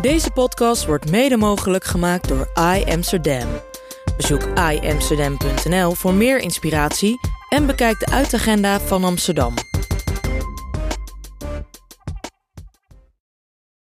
Deze 0.00 0.30
podcast 0.30 0.84
wordt 0.86 1.10
mede 1.10 1.36
mogelijk 1.36 1.84
gemaakt 1.84 2.28
door 2.28 2.48
I 2.58 2.84
Amsterdam. 2.84 3.48
Bezoek 4.16 4.42
iamsterdam.nl 4.72 5.92
voor 5.92 6.14
meer 6.14 6.38
inspiratie 6.38 7.20
en 7.48 7.66
bekijk 7.66 7.98
de 7.98 8.06
uitagenda 8.06 8.80
van 8.80 9.04
Amsterdam. 9.04 9.54